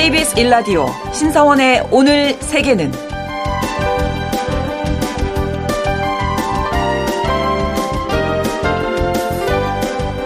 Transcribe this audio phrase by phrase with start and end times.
[0.00, 2.90] KBS 1라디오 신성원의 오늘 세계는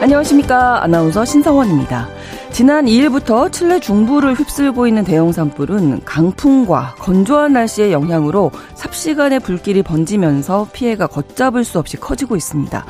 [0.00, 0.84] 안녕하십니까.
[0.84, 2.08] 아나운서 신성원입니다.
[2.52, 10.68] 지난 2일부터 칠레 중부를 휩쓸고 있는 대형 산불은 강풍과 건조한 날씨의 영향으로 삽시간에 불길이 번지면서
[10.72, 12.84] 피해가 걷잡을 수 없이 커지고 있습니다.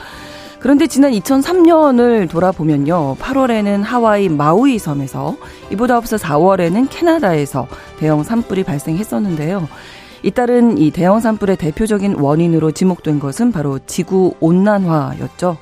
[0.65, 3.17] 그런데 지난 2003년을 돌아보면요.
[3.21, 5.37] 8월에는 하와이 마우이 섬에서
[5.71, 7.69] 이보다 앞서 4월에는 캐나다에서
[7.99, 9.69] 대형 산불이 발생했었는데요.
[10.23, 15.59] 이따른 이 대형 산불의 대표적인 원인으로 지목된 것은 바로 지구 온난화였죠.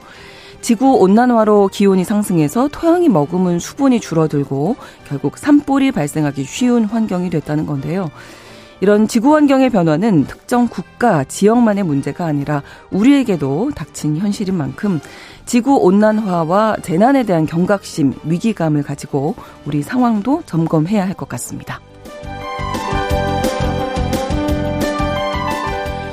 [0.60, 4.76] 지구 온난화로 기온이 상승해서 토양이 머금은 수분이 줄어들고
[5.08, 8.08] 결국 산불이 발생하기 쉬운 환경이 됐다는 건데요.
[8.82, 14.98] 이런 지구 환경의 변화는 특정 국가, 지역만의 문제가 아니라 우리에게도 닥친 현실인 만큼
[15.46, 21.80] 지구 온난화와 재난에 대한 경각심, 위기감을 가지고 우리 상황도 점검해야 할 것 같습니다.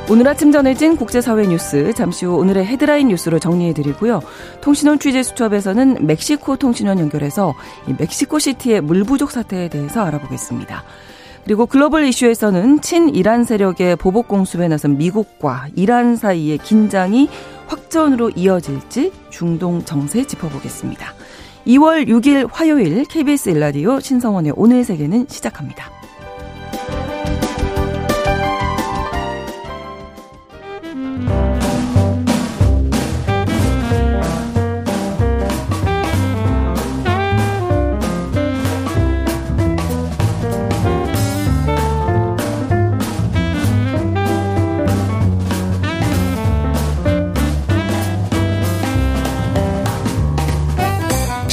[0.07, 4.21] 오늘 아침 전해진 국제사회 뉴스 잠시 후 오늘의 헤드라인 뉴스로 정리해드리고요.
[4.61, 7.55] 통신원 취재 수첩에서는 멕시코 통신원 연결해서
[7.97, 10.83] 멕시코 시티의 물 부족 사태에 대해서 알아보겠습니다.
[11.49, 17.27] 그리고 글로벌 이슈에서는 친이란 세력의 보복 공습에 나선 미국과 이란 사이의 긴장이
[17.65, 21.11] 확전으로 이어질지 중동 정세 짚어보겠습니다.
[21.65, 25.98] 2월 6일 화요일 KBS 일라디오 신성원의 오늘 세계는 시작합니다.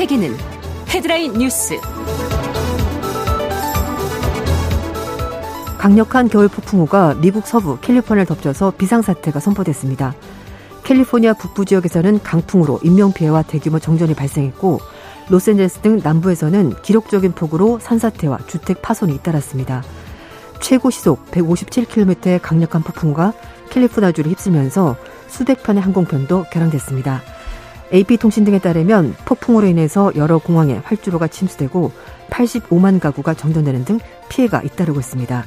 [0.00, 0.34] 세계는
[0.88, 1.78] 헤드라인 뉴스.
[5.76, 10.14] 강력한 겨울 폭풍우가 미국 서부 캘리포니아를 덮쳐서 비상사태가 선포됐습니다.
[10.84, 14.80] 캘리포니아 북부 지역에서는 강풍으로 인명피해와 대규모 정전이 발생했고
[15.28, 19.82] 로스앤젤레스 등 남부에서는 기록적인 폭우로 산사태와 주택 파손이 잇따랐습니다.
[20.62, 23.34] 최고 시속 157km의 강력한 폭풍우가
[23.68, 24.96] 캘리포니아주를 휩쓸면서
[25.28, 27.20] 수백 편의 항공편도 결항됐습니다.
[27.92, 31.92] AP통신 등에 따르면 폭풍으로 인해서 여러 공항에 활주로가 침수되고
[32.30, 35.44] 85만 가구가 정전되는 등 피해가 잇따르고 있습니다.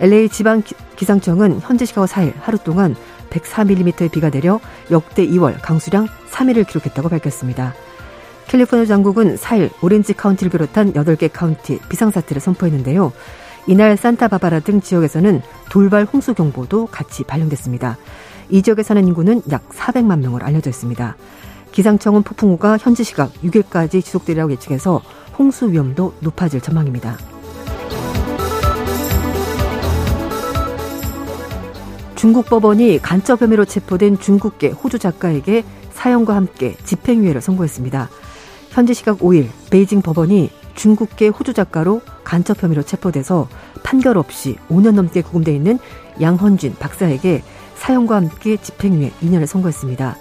[0.00, 0.62] LA 지방
[0.96, 2.94] 기상청은 현지 시각 4일 하루 동안
[3.30, 4.60] 104mm의 비가 내려
[4.90, 7.74] 역대 2월 강수량 3위를 기록했다고 밝혔습니다.
[8.48, 13.12] 캘리포니아 당국은 4일 오렌지 카운티를 비롯한 8개 카운티 비상사태를 선포했는데요.
[13.66, 17.96] 이날 산타바바라 등 지역에서는 돌발 홍수 경보도 같이 발령됐습니다.
[18.50, 21.16] 이 지역에 사는 인구는 약 400만 명으로 알려져 있습니다.
[21.72, 25.02] 기상청은 폭풍우가 현지 시각 6일까지 지속되리라고 예측해서
[25.38, 27.18] 홍수 위험도 높아질 전망입니다.
[32.14, 38.08] 중국 법원이 간첩 혐의로 체포된 중국계 호주 작가에게 사형과 함께 집행유예를 선고했습니다.
[38.70, 43.48] 현지 시각 5일 베이징 법원이 중국계 호주 작가로 간첩 혐의로 체포돼서
[43.82, 45.78] 판결 없이 5년 넘게 구금돼 있는
[46.20, 47.42] 양헌준 박사에게
[47.74, 50.16] 사형과 함께 집행유예 2년을 선고했습니다.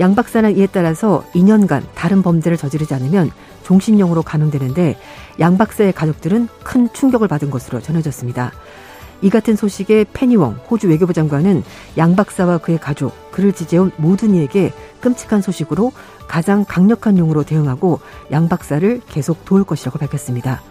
[0.00, 3.30] 양 박사는 이에 따라서 2년간 다른 범죄를 저지르지 않으면
[3.64, 4.96] 종신형으로 감형되는데
[5.40, 8.50] 양 박사의 가족들은 큰 충격을 받은 것으로 전해졌습니다.
[9.20, 11.62] 이 같은 소식에 페니웡 호주 외교부 장관은
[11.98, 15.92] 양 박사와 그의 가족, 그를 지지해온 모든 이에게 끔찍한 소식으로
[16.26, 18.00] 가장 강력한 용으로 대응하고
[18.32, 20.62] 양 박사를 계속 도울 것이라고 밝혔습니다.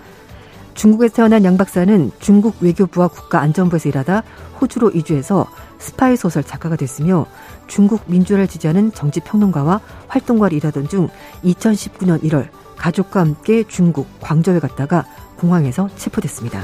[0.80, 4.24] 중국에서 태어난 양 박사는 중국 외교부와 국가안전부에서 일하다
[4.62, 5.46] 호주로 이주해서
[5.78, 7.26] 스파이 소설 작가가 됐으며
[7.68, 11.10] 중국 민주화를 지지하는 정치평론가와 활동가를 일하던 중
[11.44, 12.48] 2019년 1월
[12.78, 15.06] 가족과 함께 중국 광저우에 갔다가
[15.36, 16.62] 공항에서 체포됐습니다.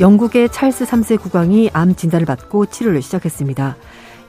[0.00, 3.76] 영국의 찰스 3세 국왕이 암 진단을 받고 치료를 시작했습니다.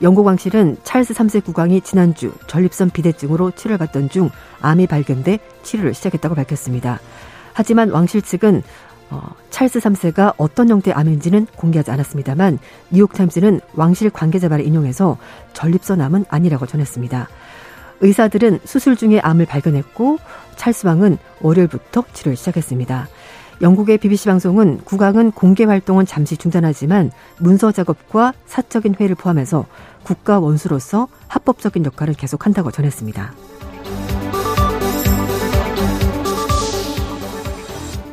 [0.02, 4.30] 영국 왕실은 찰스 3세 국왕이 지난주 전립선 비대증으로 치료를 받던 중
[4.62, 7.00] 암이 발견돼 치료를 시작했다고 밝혔습니다.
[7.54, 8.64] 하지만 왕실 측은
[9.10, 12.60] 어, 찰스 3세가 어떤 형태의 암인지는 공개하지 않았습니다만
[12.92, 15.18] 뉴욕타임스는 왕실 관계자 말을 인용해서
[15.54, 17.28] 전립선 암은 아니라고 전했습니다.
[18.02, 20.20] 의사들은 수술 중에 암을 발견했고
[20.56, 23.10] 찰스 왕은 월요일부터 치료를 시작했습니다.
[23.62, 29.66] 영국의 BBC 방송은 국왕은 공개 활동은 잠시 중단하지만 문서 작업과 사적인 회의를 포함해서
[30.04, 33.34] 국가 원수로서 합법적인 역할을 계속한다고 전했습니다.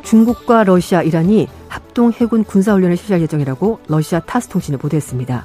[0.02, 5.44] 중국과 러시아, 이란이 합동 해군 군사훈련을 실시할 예정이라고 러시아 타스 통신이 보도했습니다.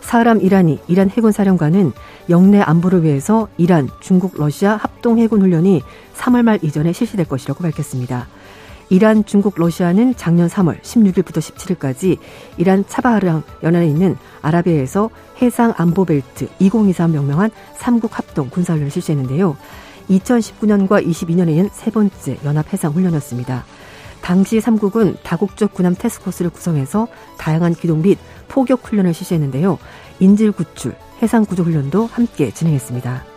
[0.00, 1.92] 사람 이란이 이란 해군 사령관은
[2.30, 5.82] 영내 안보를 위해서 이란, 중국, 러시아 합동 해군 훈련이
[6.14, 8.28] 3월 말 이전에 실시될 것이라고 밝혔습니다.
[8.88, 12.18] 이란, 중국, 러시아는 작년 3월 16일부터 17일까지
[12.56, 15.10] 이란 차바하르 연안에 있는 아라비아에서
[15.42, 19.56] 해상 안보 벨트 2023 명명한 3국 합동 군사훈련을 실시했는데요.
[20.08, 23.64] 2019년과 22년에는 세 번째 연합 해상 훈련이었습니다.
[24.22, 27.08] 당시 3국은 다국적 군함 테스크포스를 구성해서
[27.38, 28.18] 다양한 기동 및
[28.48, 29.78] 포격 훈련을 실시했는데요.
[30.20, 33.35] 인질 구출, 해상 구조 훈련도 함께 진행했습니다.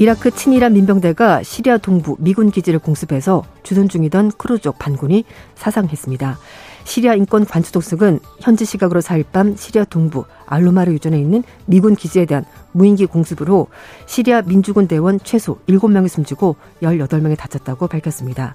[0.00, 5.24] 이라크 친이란 민병대가 시리아 동부 미군 기지를 공습해서 주둔 중이던 쿠르드족 반군이
[5.56, 6.38] 사상했습니다.
[6.84, 12.26] 시리아 인권 관측소 측은 현지 시각으로 4일 밤 시리아 동부 알오마르 유전에 있는 미군 기지에
[12.26, 13.66] 대한 무인기 공습으로
[14.06, 18.54] 시리아 민주군 대원 최소 7명이 숨지고 18명이 다쳤다고 밝혔습니다.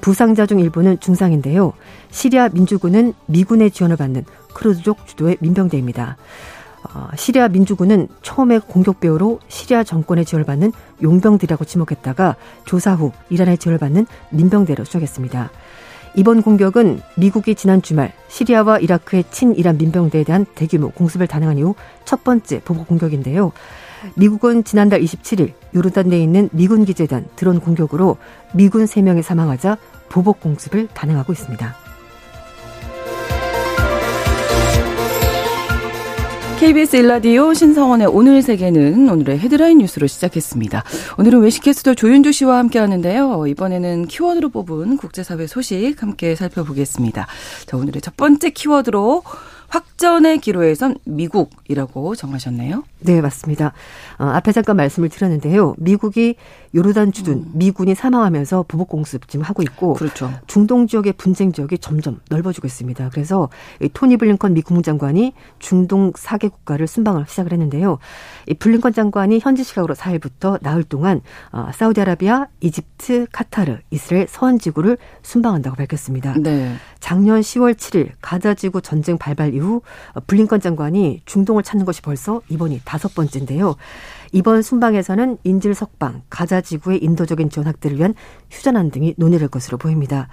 [0.00, 1.74] 부상자 중 일부는 중상인데요.
[2.10, 4.24] 시리아 민주군은 미군의 지원을 받는
[4.54, 6.16] 쿠르드족 주도의 민병대입니다.
[6.98, 12.34] 어, 시리아 민주군은 처음에 공격 배후로 시리아 정권의 지원을 받는 용병들이라고 지목했다가
[12.64, 15.50] 조사 후 이란의 지원을 받는 민병대로 추적했습니다.
[16.16, 22.24] 이번 공격은 미국이 지난 주말 시리아와 이라크의 친이란 민병대에 대한 대규모 공습을 단행한 이후 첫
[22.24, 23.52] 번째 보복 공격인데요.
[24.16, 28.16] 미국은 지난달 27일 요르단 내에 있는 미군 대한 드론 공격으로
[28.54, 29.76] 미군 3명이 사망하자
[30.08, 31.87] 보복 공습을 단행하고 있습니다.
[36.58, 40.82] KBS 일라디오 신성원의 오늘 세계는 오늘의 헤드라인 뉴스로 시작했습니다.
[41.16, 43.46] 오늘은 외식캐스터 조윤주 씨와 함께 하는데요.
[43.46, 47.28] 이번에는 키워드로 뽑은 국제사회 소식 함께 살펴보겠습니다.
[47.66, 49.22] 자, 오늘의 첫 번째 키워드로
[49.68, 52.82] 확전의 기로에선 미국이라고 정하셨네요.
[53.00, 53.72] 네, 맞습니다.
[54.18, 55.74] 어, 앞에 잠깐 말씀을 드렸는데요.
[55.78, 56.34] 미국이
[56.74, 57.50] 요르단 주둔 음.
[57.54, 60.30] 미군이 사망하면서 보복 공습 지금 하고 있고 그렇죠.
[60.46, 63.10] 중동 지역의 분쟁 지역이 점점 넓어지고 있습니다.
[63.10, 63.48] 그래서
[63.94, 67.98] 토니 블링컨 미 국무장관이 중동 4개 국가를 순방을 시작을 했는데요.
[68.48, 71.20] 이 블링컨 장관이 현지 시각으로 4일부터 나흘 동안
[71.52, 76.34] 어, 사우디아라비아, 이집트, 카타르, 이스라엘 서한 지구를 순방한다고 밝혔습니다.
[76.38, 76.74] 네.
[77.00, 79.82] 작년 10월 7일 가자 지구 전쟁 발발 이후
[80.26, 83.76] 블링컨 장관이 중동을 찾는 것이 벌써 이번이 다섯 번째인데요.
[84.32, 88.14] 이번 순방에서는 인질 석방, 가자 지구의 인도적인 확대를 위한
[88.50, 90.28] 휴전안 등이 논의될 것으로 보입니다.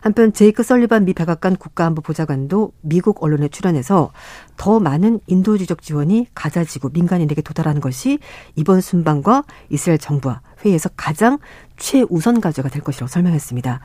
[0.00, 4.12] 한편 제이크 설리반 미 백악관 국가안보 보좌관도 미국 언론에 출연해서
[4.56, 8.18] 더 많은 인도주의적 지원이 가자 지구 민간인에게 도달하는 것이
[8.56, 11.38] 이번 순방과 이스라엘 정부와 회의에서 가장
[11.76, 13.80] 최우선 과제가 될 것이라고 설명했습니다.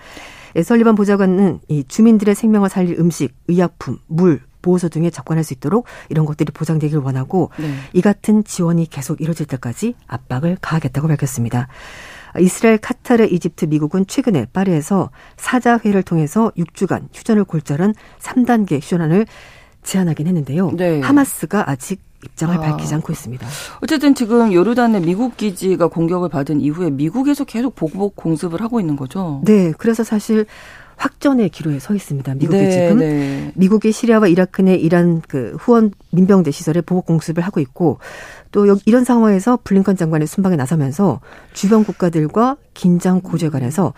[0.63, 6.25] 설리반 보좌관은 이 주민들의 생명을 살릴 음식, 의약품, 물, 보호소 등에 접근할 수 있도록 이런
[6.25, 7.75] 것들이 보장되길 원하고 네.
[7.93, 11.67] 이 같은 지원이 계속 이뤄질 때까지 압박을 가하겠다고 밝혔습니다.
[12.39, 19.27] 이스라엘, 카타르, 이집트, 미국은 최근에 파리에서 사자회를 통해서 6주간 휴전을 골자른 3단계 휴전안을
[19.83, 20.71] 제안하긴 했는데요.
[20.71, 20.99] 네.
[20.99, 22.59] 하마스가 아직 입장을 아.
[22.59, 23.47] 밝히지 않고 있습니다.
[23.83, 29.41] 어쨌든 지금 요르단의 미국 기지가 공격을 받은 이후에 미국에서 계속 보복 공습을 하고 있는 거죠.
[29.45, 30.47] 네, 그래서 사실
[30.97, 32.35] 확전의 기로에 서 있습니다.
[32.35, 33.51] 미국이 네, 지금 네.
[33.55, 37.99] 미국이 시리아와 이라크 내 이란 그 후원 민병대 시설에 보복 공습을 하고 있고
[38.51, 41.19] 또 이런 상황에서 블링컨 장관의 순방에 나서면서
[41.53, 43.93] 주변 국가들과 긴장 고조에 관해서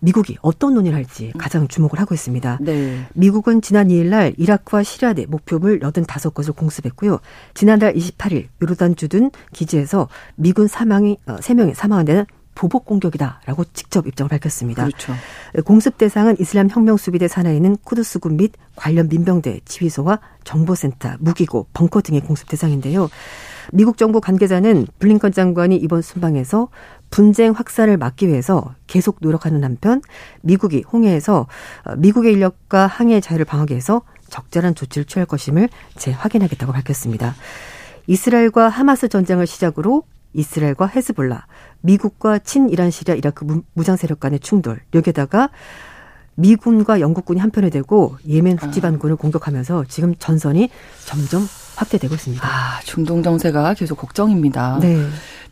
[0.00, 2.58] 미국이 어떤 논의를 할지 가장 주목을 하고 있습니다.
[2.60, 3.06] 네.
[3.14, 7.18] 미국은 지난 2일 날 이라크와 시리아 내 목표물 85곳을 공습했고요.
[7.54, 14.28] 지난달 28일 요르단 주둔 기지에서 미군 사망이 3명이 어, 사망한 데는 보복 공격이다라고 직접 입장을
[14.28, 14.84] 밝혔습니다.
[14.84, 15.12] 그렇죠.
[15.64, 22.00] 공습 대상은 이슬람 혁명 수비대 산하에 있는 쿠드스군 및 관련 민병대 지휘소와 정보센터, 무기고, 벙커
[22.00, 23.08] 등의 공습 대상인데요.
[23.72, 26.68] 미국 정부 관계자는 블링컨 장관이 이번 순방에서
[27.10, 30.00] 분쟁 확산을 막기 위해서 계속 노력하는 한편
[30.40, 31.46] 미국이 홍해에서
[31.84, 37.34] 어, 미국의 인력과 항해 자유를 방하기 위해서 적절한 조치를 취할 것임을 재확인하겠다고 밝혔습니다.
[38.06, 41.46] 이스라엘과 하마스 전쟁을 시작으로 이스라엘과 헤즈볼라,
[41.86, 45.50] 미국과 친이란 시리아 이라크 무장 세력 간의 충돌, 여기에다가
[46.34, 50.68] 미군과 영국군이 한편에 되고 예멘 후티 반군을 공격하면서 지금 전선이
[51.06, 51.42] 점점
[51.76, 52.46] 확대되고 있습니다.
[52.46, 54.78] 아, 중동 정세가 계속 걱정입니다.
[54.80, 54.96] 네.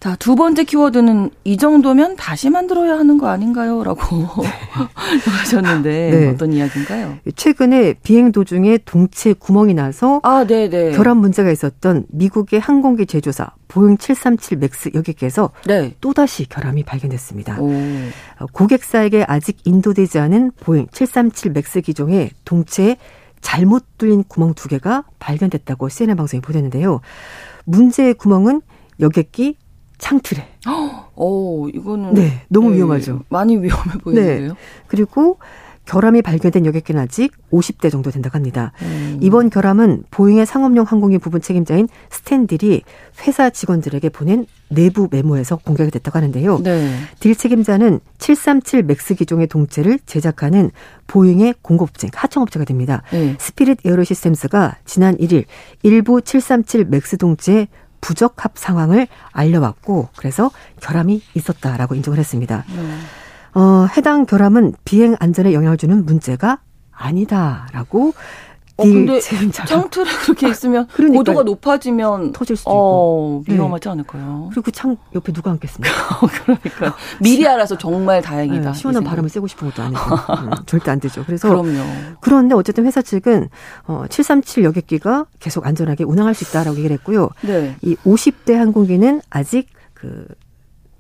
[0.00, 3.83] 자, 두 번째 키워드는 이 정도면 다시 만들어야 하는 거 아닌가요?
[3.85, 4.02] 라고
[5.40, 6.28] 하셨는데 네.
[6.28, 7.19] 어떤 이야기인가요?
[7.37, 10.90] 최근에 비행 도중에 동체 구멍이 나서 아, 네, 네.
[10.93, 15.95] 결함 문제가 있었던 미국의 항공기 제조사 보잉 737 맥스 여객기에서 네.
[16.00, 17.61] 또다시 결함이 발견됐습니다.
[17.61, 17.73] 오.
[17.73, 22.97] 어, 고객사에게 아직 인도되지 않은 보잉 737 맥스 기종의 동체에
[23.45, 27.01] 잘못 뚫린 구멍 두 개가 발견됐다고 CNN 방송이 보도했는데요.
[27.67, 28.63] 문제의 구멍은
[29.01, 29.59] 여객기
[29.99, 30.49] 창틀에
[31.15, 33.21] 오, 이거는 네, 너무 위험하죠.
[33.29, 34.57] 많이 위험해 보이는데요.
[34.87, 35.39] 그리고
[35.85, 38.73] 결함이 발견된 여객기는 아직 50대 정도 된다고 합니다.
[38.81, 39.19] 음.
[39.21, 42.83] 이번 결함은 보잉의 상업용 항공기 부문 책임자인 스탠 딜이
[43.27, 46.59] 회사 직원들에게 보낸 내부 메모에서 공개가 됐다고 하는데요.
[46.61, 46.97] 네.
[47.21, 50.71] 딜 책임자는 737 맥스 기종의 동체를 제작하는
[51.07, 53.02] 보잉의 공급업체, 하청업체가 됩니다.
[53.12, 53.37] 네.
[53.38, 55.45] 스피릿 에어로 시스템스가 지난 1일
[55.83, 57.69] 일부 737 맥스 동체의
[58.00, 60.50] 부적합 상황을 알려왔고 그래서
[60.81, 62.64] 결함이 있었다라고 인정을 했습니다.
[62.69, 63.61] 네.
[63.61, 66.59] 어, 해당 결함은 비행 안전에 영향을 주는 문제가
[66.90, 68.14] 아니다라고
[68.76, 71.19] 어, 딜 근데 창틀에 그렇게 있으면 그러니까요.
[71.19, 73.45] 고도가 높아지면 터질 수도 어, 있고.
[73.47, 73.54] 네.
[73.54, 74.49] 위험하지 않을까요?
[74.52, 75.95] 그리고 창 옆에 누가 앉겠습니까?
[76.45, 78.73] 그러니까 미리 알아서 정말 다행이다.
[78.73, 79.04] 네, 시원한.
[79.04, 81.25] 바람을 쐬고 싶은 것도 아니고 음, 절대 안 되죠.
[81.25, 81.83] 그래서 그럼요.
[82.21, 83.49] 그런데 어쨌든 회사 측은
[83.87, 87.28] 어, 737 여객기가 계속 안전하게 운항할 수 있다라고 얘기를 했고요.
[87.43, 87.76] 네.
[87.83, 90.26] 이 50대 항공기는 아직 그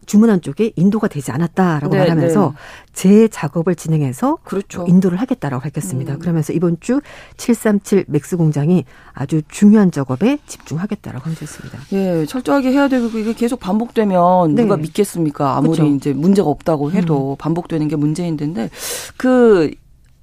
[0.04, 2.84] 주문한 쪽에 인도가 되지 않았다라고 네, 말하면서 네.
[2.92, 4.84] 재작업을 진행해서 그렇죠.
[4.88, 6.14] 인도를 하겠다라고 밝혔습니다.
[6.14, 6.18] 음.
[6.18, 7.00] 그러면서 이번 주
[7.36, 11.78] 737 맥스 공장이 아주 중요한 작업에 집중하겠다라고 해주셨습니다.
[11.92, 14.62] 예, 철저하게 해야 되고 이게 계속 반복되면 네.
[14.62, 15.56] 누가 믿겠습니까?
[15.56, 15.94] 아무리 그렇죠.
[15.94, 18.70] 이제 문제가 없다고 해도 반복되는 게 문제인데
[19.16, 19.70] 그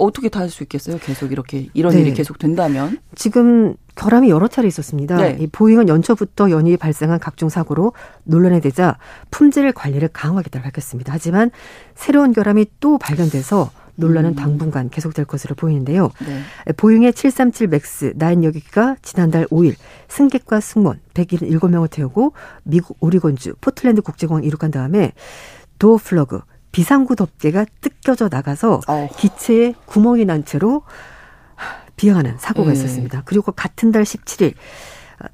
[0.02, 0.98] 어떻게 다 할 수 있겠어요?
[1.00, 2.02] 계속 이렇게 이런 네.
[2.02, 3.00] 일이 계속 된다면.
[3.16, 5.18] 지금 결함이 여러 차례 있었습니다.
[5.18, 5.38] 네.
[5.40, 7.94] 이 보잉은 연초부터 연이어 발생한 각종 사고로
[8.24, 8.98] 논란이 되자
[9.30, 11.14] 품질 관리를 강화하겠다고 밝혔습니다.
[11.14, 11.52] 하지만
[11.96, 14.36] 새로운 결함이 또 발견돼서 논란은 음.
[14.36, 16.10] 당분간 계속될 것으로 보이는데요.
[16.26, 16.74] 네.
[16.74, 19.76] 보잉의 737 맥스 9 여객기가 지난달 5일
[20.08, 25.12] 승객과 승무원 177명을 태우고 미국 오리곤주 포틀랜드 국제공항 이륙한 다음에
[25.78, 26.42] door plug
[26.72, 29.10] 비상구 덮개가 뜯겨져 나가서 어.
[29.18, 30.84] 기체에 구멍이 난 채로
[31.96, 32.74] 비행하는 사고가 네.
[32.74, 33.22] 있었습니다.
[33.26, 34.54] 그리고 같은 달 17일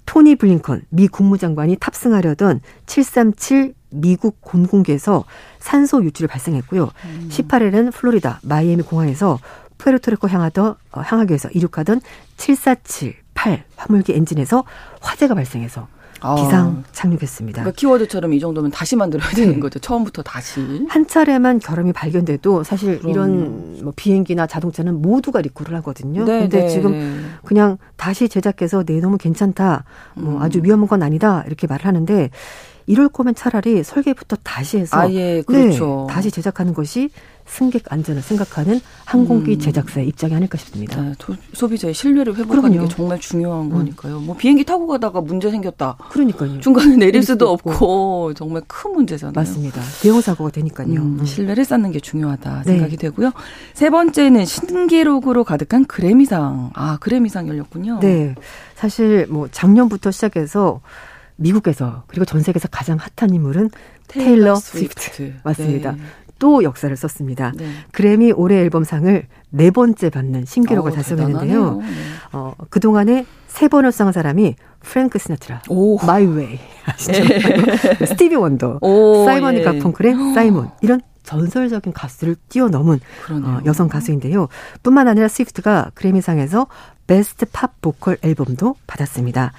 [0.06, 5.24] 토니 블링컨 미 국무장관이 탑승하려던 737 미국 공군기에서
[5.60, 6.92] 산소 유출이 발생했고요.
[7.06, 7.30] 음.
[7.32, 9.40] 18일은 플로리다 마이애미 공항에서
[9.78, 12.02] 푸에르토리코 향하던 어, 향하기 위해서 이륙하던
[12.36, 14.66] 747-8 화물기 엔진에서
[15.00, 15.88] 화재가 발생해서
[16.22, 16.36] 아.
[16.36, 17.62] 비상 착륙했습니다.
[17.62, 19.60] 그러니까 키워드처럼 이 정도면 다시 만들어야 되는 네.
[19.60, 19.80] 거죠.
[19.80, 20.86] 처음부터 다시.
[20.90, 23.12] 한 차례만 결함이 발견돼도 사실 그럼요.
[23.12, 26.26] 이런 뭐 비행기나 자동차는 모두가 리콜을 하거든요.
[26.26, 26.68] 네, 근데 네.
[26.70, 29.84] 지금 그냥 다시 제작해서 네 너무 괜찮다.
[30.16, 30.42] 뭐 음.
[30.42, 31.44] 아주 위험한 건 아니다.
[31.48, 32.30] 이렇게 말을 하는데
[32.90, 36.06] 이럴 거면 차라리 설계부터 다시 해서 아 예 그렇죠.
[36.08, 37.10] 네, 다시 제작하는 것이
[37.46, 39.60] 승객 안전을 생각하는 항공기 음.
[39.60, 41.02] 제작사의 입장이 아닐까 싶습니다.
[41.02, 42.88] 네, 도- 소비자의 신뢰를 회복하는 그럼요.
[42.88, 43.70] 게 정말 중요한 음.
[43.72, 44.20] 거니까요.
[44.22, 45.98] 뭐 비행기 타고 가다가 문제 생겼다.
[46.10, 46.60] 그러니까요.
[46.62, 49.34] 중간에 내릴 수도 수도 없고 정말 큰 문제잖아요.
[49.36, 49.82] 맞습니다.
[50.02, 50.88] 대형 사고가 되니까요.
[50.88, 51.26] 음, 음.
[51.26, 52.72] 신뢰를 쌓는 게 중요하다 네.
[52.74, 53.32] 생각이 되고요.
[53.74, 56.72] 세 번째는 신기록으로 가득한 그래미상.
[56.74, 58.00] 아, 그래미상 열렸군요.
[58.02, 58.36] 네.
[58.76, 60.82] 사실 뭐 작년부터 시작해서
[61.38, 63.70] 미국에서 그리고 전 세계에서 가장 핫한 인물은
[64.08, 65.36] 테일러 스위프트.
[65.44, 65.92] 맞습니다.
[65.94, 65.98] 네.
[66.40, 67.52] 또 역사를 썼습니다.
[67.56, 67.68] 네.
[67.92, 71.76] 그래미 올해 앨범상을 네 번째 받는 신기록을 어, 달성했는데요.
[71.78, 71.86] 네.
[72.34, 75.98] 어, 그동안에 세 번을 수상한 사람이 프랭크 시나트라, 오.
[76.06, 77.24] My Way, 아시죠?
[78.06, 79.64] 스티비 원더, 오, 사이먼 예.
[79.64, 83.56] 가펑클의 사이먼 이런 전설적인 가수를 뛰어넘은 그러네요.
[83.56, 84.48] 어, 여성 가수인데요.
[84.84, 86.68] 뿐만 아니라 스위프트가 그래미상에서
[87.08, 89.54] Best Pop Vocal Album도 받았습니다.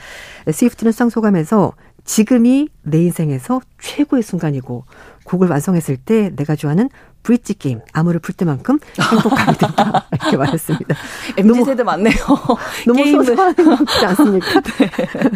[0.52, 1.72] 스위프트는 수상 소감에서
[2.04, 4.84] 지금이 내 인생에서 최고의 순간이고
[5.24, 6.88] 곡을 완성했을 때 내가 좋아하는
[7.22, 10.94] 브릿지 게임 암호를 풀 때만큼 행복하게 됐다 이렇게 말했습니다.
[11.36, 12.14] MZ 세대 맞네요.
[12.86, 14.62] 너무 행복이지 않습니까?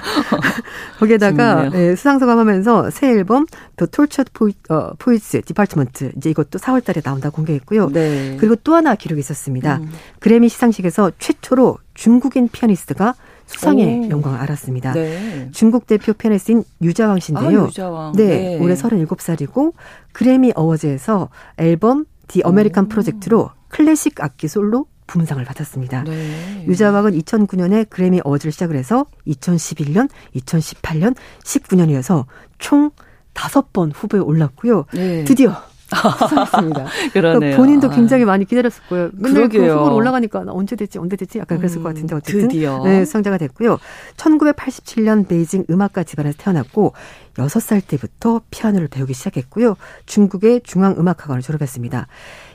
[0.99, 1.71] 거기에다가 좋네요.
[1.71, 3.47] 네, 수상 소감하면서 새 앨범
[3.77, 4.31] The Tortured
[4.71, 7.91] 어, Poets Department 이제 이것도 4월달에 나온다고 공개했고요.
[7.91, 8.37] 네.
[8.39, 9.79] 그리고 또 하나 기록이 있었습니다.
[9.79, 9.93] 음.
[10.21, 13.15] 그래미 시상식에서 최초로 중국인 피아니스트가
[13.47, 14.11] 수상의 오.
[14.11, 14.93] 영광을 안았습니다.
[14.93, 15.49] 네.
[15.53, 17.65] 중국 대표 피아니스트인 유자왕 아, 씨인데요.
[17.67, 18.13] 유자왕.
[18.13, 19.75] 네, 올해 37살이고
[20.13, 22.89] 그래미 어워즈에서 앨범 The American 오.
[22.89, 26.05] Project로 클래식 악기 솔로 부문상을 받았습니다.
[26.05, 26.65] 네.
[26.67, 32.25] 유자왕은 2009년에 그래미 어워즈를 시작을 해서 2011년, 2018년, 19년이어서
[32.59, 32.91] 총
[33.35, 34.85] 다섯 번 후보에 올랐고요.
[34.93, 35.25] 네.
[35.25, 35.55] 드디어
[35.97, 36.87] 수상했습니다.
[37.13, 37.39] 그러네요.
[37.39, 38.45] 그러니까 본인도 굉장히 많이
[38.89, 39.11] 거예요.
[39.15, 39.59] 맨날 그.
[39.59, 41.39] 후보로 올라가니까 나 언제 됐지, 언제 됐지?
[41.39, 42.83] 약간 그랬을 음, 것 같은데 어쨌든 드디어.
[42.85, 43.79] 네, 수상자가 됐고요.
[44.17, 46.93] 1987년 베이징 음악가 집안에서 태어났고
[47.35, 49.77] 6살 때부터 피아노를 배우기 시작했고요.
[50.07, 52.07] 중국의 중앙음악학원을 졸업했습니다.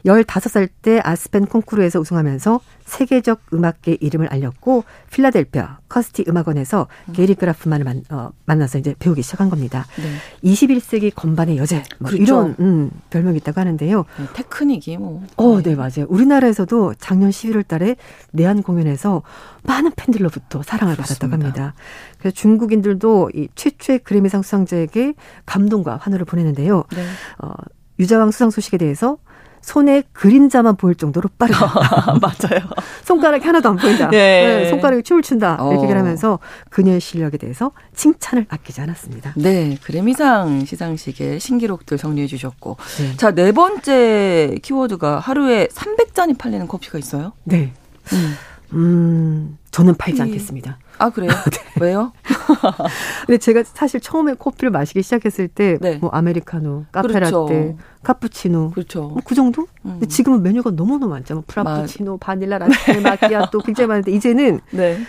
[0.05, 8.03] 15살 때 아스펜 콩쿠르에서 우승하면서 세계적 음악계 이름을 알렸고 필라델피아 커스티 음악원에서 게리 그라프만을 만,
[8.09, 9.85] 어, 만나서 이제 배우기 시작한 겁니다.
[9.97, 10.49] 네.
[10.49, 12.23] 21세기 건반의 여제 뭐 그렇죠.
[12.23, 14.05] 이런 음, 별명이 있다고 하는데요.
[14.17, 15.23] 네, 테크닉이 뭐.
[15.35, 16.05] 어, 네, 맞아요.
[16.07, 17.97] 우리나라에서도 작년 11월 달에
[18.31, 19.23] 내한 공연에서
[19.63, 21.63] 많은 팬들로부터 사랑을 받았다고 그렇습니다.
[21.63, 21.75] 합니다.
[22.19, 25.13] 그래서 중국인들도 이 최초의 그래미상 수상자에게
[25.45, 26.85] 감동과 환호를 보내는데요.
[26.95, 27.05] 네.
[27.39, 27.51] 어,
[27.99, 29.17] 유자왕 수상 소식에 대해서
[29.61, 31.67] 손에 그림자만 보일 정도로 빠르다.
[32.21, 32.61] 맞아요.
[33.03, 34.09] 손가락이 하나도 안 보인다.
[34.09, 34.69] 네.
[34.69, 35.55] 손가락이 춤을 춘다.
[35.59, 35.81] 이렇게 어.
[35.81, 39.33] 얘기를 하면서 그녀의 실력에 대해서 칭찬을 아끼지 않았습니다.
[39.35, 42.77] 네, 그래미상 시상식의 신기록들 정리해 주셨고.
[42.99, 43.17] 네.
[43.17, 47.33] 자, 네 번째 키워드가 하루에 300잔이 팔리는 커피가 있어요?
[47.43, 47.73] 네.
[48.13, 48.35] 음.
[48.73, 50.77] 음, 저는 팔지 이- 않겠습니다.
[50.97, 51.29] 아, 그래요?
[51.79, 52.11] 왜요?
[53.25, 55.97] 근데 제가 사실 처음에 커피를 마시기 시작했을 때, 네.
[55.97, 57.45] 뭐 아메리카노, 그렇죠.
[57.45, 59.01] 카페라떼, 카푸치노, 그렇죠.
[59.09, 59.63] 뭐 그 정도?
[59.85, 59.91] 음.
[59.99, 61.33] 근데 지금은 메뉴가 너무너무 많죠.
[61.35, 64.99] 뭐 프라푸치노, 바닐라 라떼, 마키아또 굉장히 많은데 이제는 네.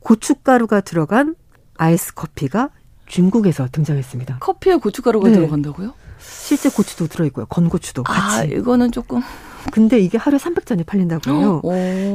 [0.00, 1.34] 고춧가루가 들어간
[1.76, 2.70] 아이스 커피가
[3.06, 4.38] 중국에서 등장했습니다.
[4.40, 5.34] 커피에 고춧가루가 네.
[5.34, 5.92] 들어간다고요?
[6.18, 7.46] 실제 고추도 들어있고요.
[7.46, 8.36] 건고추도 같이.
[8.36, 9.20] 아, 이거는 조금.
[9.72, 11.60] 근데 이게 하루에 300잔이 팔린다고 해요.
[11.62, 11.72] 오.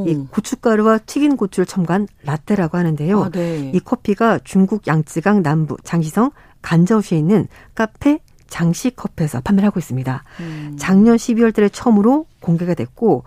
[0.08, 3.24] 이 고춧가루와 튀긴 고추를 첨가한 라떼라고 하는데요.
[3.24, 3.72] 아, 네.
[3.74, 10.24] 이 커피가 중국 양쯔강 남부 장시성 간저우시에 있는 카페 장시 커피에서 판매를 하고 있습니다.
[10.40, 10.76] 음.
[10.80, 13.24] 작년 12월 달에 처음으로 공개가 됐고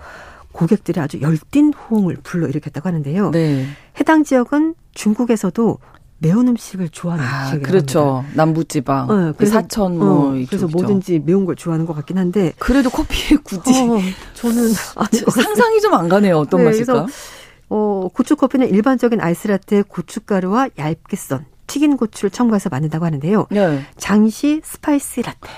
[0.52, 3.30] 고객들이 아주 열띤 호응을 불러일으켰다고 하는데요.
[3.30, 3.66] 네.
[3.98, 5.78] 해당 지역은 중국에서도
[6.22, 8.24] 매운 음식을 좋아하는 아, 지역이라고 그렇죠.
[8.34, 9.10] 남부지방.
[9.10, 10.68] 어, 그래서- 사천 뭐 어, 그래서.
[10.68, 13.98] 뭐든지 매운 걸 좋아하는 것 같긴 한데 그래도 커피에 굳이 어,
[14.34, 14.72] 저는.
[15.30, 16.38] 상상이 좀 안 가네요.
[16.38, 16.92] 어떤 네, 맛일까?
[16.92, 17.06] 그래서
[17.68, 23.46] 어, 고추 커피는 일반적인 아이스라떼에 고춧가루와 얇게 썬 튀긴 고추를 첨가해서 만든다고 하는데요.
[23.50, 23.82] 네.
[23.96, 25.48] 장시 spicy 라떼.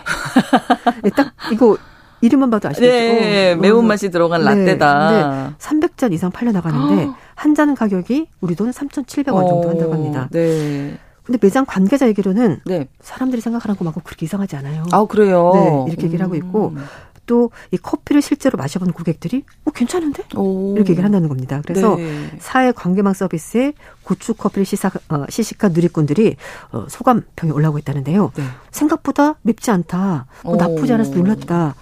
[1.03, 1.77] 네, 딱 이거
[2.25, 2.91] 이름만 봐도 아시겠죠?
[2.93, 5.55] 네, 어, 매운맛이 들어간 네, 라떼다.
[5.59, 10.29] 300잔 이상 팔려 나가는데 한 잔 가격이 우리 돈 3,700원 정도 한다고 합니다.
[10.33, 10.97] 네.
[11.23, 12.89] 근데 매장 관계자 얘기로는 네.
[13.01, 14.85] 사람들이 생각하는 것만큼 그렇게 이상하지 않아요.
[14.93, 15.53] 아, 그래요?
[15.55, 16.85] 네, 이렇게 얘기를 하고 있고 음.
[17.27, 20.25] 또이 커피를 실제로 마셔본 고객들이 어 괜찮은데?
[20.37, 20.75] 오.
[20.77, 21.63] 이렇게 얘기를 한다는 겁니다.
[21.65, 22.31] 그래서 네.
[22.39, 26.37] 사회 관계망 서비스에 고추 커피를 시사, 어, 시식한 누리꾼들이
[26.73, 28.33] 어, 소감 평이 올라오고 있다는데요.
[28.37, 28.45] 네.
[28.71, 30.27] 생각보다 맵지 않다.
[30.43, 30.57] 뭐 오.
[30.57, 31.75] 나쁘지 않아서 놀랐다.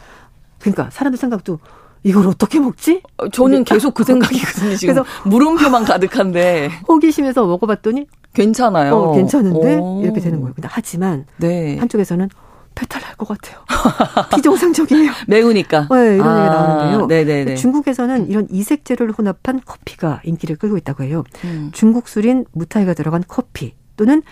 [0.63, 1.59] 그러니까 사람들 생각도
[2.05, 3.03] 이걸 어떻게 먹지?
[3.19, 4.77] 어, 저는 계속 그 생각이거든요.
[4.77, 8.97] 지금 그래서- 물음표만 가득한데 호기심에서 먹어봤더니 괜찮아요.
[8.97, 10.01] 어, 괜찮은데 오.
[10.03, 10.55] 이렇게 되는 거예요.
[10.55, 11.77] 근데 하지만 네.
[11.79, 12.29] 한쪽에서는
[12.75, 13.59] 배탈 날 것 같아요.
[14.35, 15.13] 비정상적이에요.
[15.29, 15.89] 매우니까.
[15.91, 17.07] 네, 이런 아, 얘기가 나오는데요.
[17.07, 17.55] 네네네.
[17.57, 21.23] 중국에서는 이런 이색 재료를 혼합한 커피가 인기를 끌고 있다고 해요.
[21.45, 21.71] 음.
[21.73, 24.23] 중국 술인 무타이가 들어간 커피 또는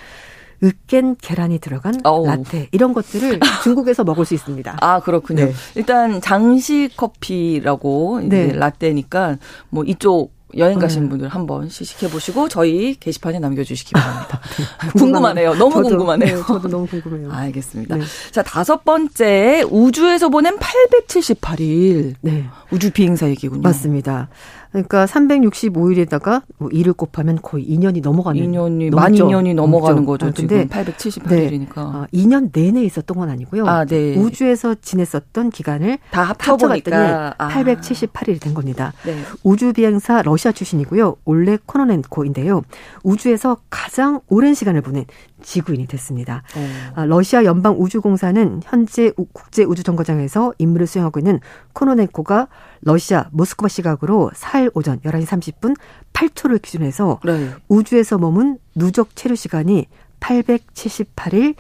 [0.62, 2.27] 으깬 계란이 들어간 어우.
[2.27, 4.77] 라떼 이런 것들을 중국에서 먹을 수 있습니다.
[4.81, 5.46] 아, 그렇군요.
[5.46, 5.53] 네.
[5.75, 8.53] 일단 장식 커피라고 네.
[8.53, 9.38] 라떼니까
[9.70, 11.09] 뭐 이쪽 여행 가신 네.
[11.11, 14.40] 분들 한번 시식해 보시고 저희 게시판에 남겨 주시기 바랍니다.
[14.99, 15.55] 궁금하네요.
[15.55, 16.37] 너무 저도, 궁금하네요.
[16.38, 17.31] 네, 저도 너무 궁금해요.
[17.33, 17.96] 알겠습니다.
[17.96, 18.03] 네.
[18.33, 23.62] 자, 다섯 번째 우주에서 보낸 878일 네, 우주 비행사 얘기군요.
[23.62, 24.29] 맞습니다.
[24.70, 29.28] 그러니까 365일에다가 뭐 2를 곱하면 거의 2년이 넘어가는 2년이 만 넘죠.
[29.28, 30.04] 2년이 넘어가는.
[30.04, 30.26] 거죠.
[30.26, 31.78] 아, 지금 근데 878일이니까.
[31.78, 33.66] 어, 2년 내내 있었던 건 아니고요.
[33.66, 34.16] 아, 네.
[34.16, 37.35] 우주에서 지냈었던 기간을 다 합쳐봤더니 아.
[37.48, 38.92] 878일이 된 겁니다.
[39.04, 39.16] 네.
[39.42, 41.16] 우주 비행사 러시아 출신이고요.
[41.24, 42.62] 올레 코노넨코인데요.
[43.02, 45.04] 우주에서 가장 오랜 시간을 보낸
[45.42, 46.42] 지구인이 됐습니다.
[46.57, 46.92] 어.
[46.94, 51.40] 아, 러시아 연방 우주공사는 현재 우- 국제 우주 정거장에서 임무를 수행하고 있는
[51.72, 52.48] 코노넨코가
[52.83, 55.76] 러시아 모스크바 시각으로 4일 오전 11시 30분
[56.12, 57.50] 8초를 기준해서 네.
[57.68, 59.87] 우주에서 머문 누적 체류 시간이
[60.20, 61.55] 878일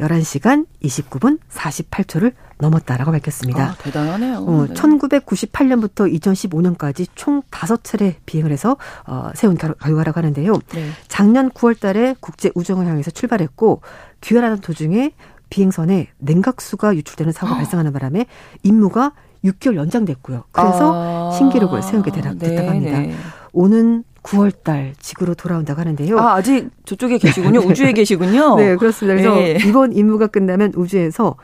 [0.00, 3.70] 11시간 29분 48초를 넘었다라고 밝혔습니다.
[3.70, 4.38] 아, 대단하네요.
[4.38, 4.74] 어, 네.
[4.74, 10.54] 1998년부터 2015년까지 총 5차례 비행을 해서 어, 세운 결- 결과라고 하는데요.
[10.74, 10.88] 네.
[11.08, 13.82] 작년 9월 달에 국제 우정을 향해서 출발했고
[14.22, 15.12] 귀환하던 도중에
[15.50, 18.26] 비행선에 냉각수가 유출되는 사고가 발생하는 바람에
[18.62, 19.12] 임무가
[19.44, 20.44] 6개월 연장됐고요.
[20.50, 22.98] 그래서 아, 신기록을 세우게 되라- 됐다고 합니다.
[22.98, 23.14] 네네.
[23.52, 26.18] 오는 9월 달 지구로 돌아온다고 하는데요.
[26.18, 27.18] 아, 아직 저쪽에
[27.54, 27.60] 계시군요.
[27.60, 28.56] 우주에 계시군요.
[28.56, 29.14] 네, 그렇습니다.
[29.22, 29.58] 그래서 네.
[29.68, 31.36] 이번 임무가 끝나면 우주에서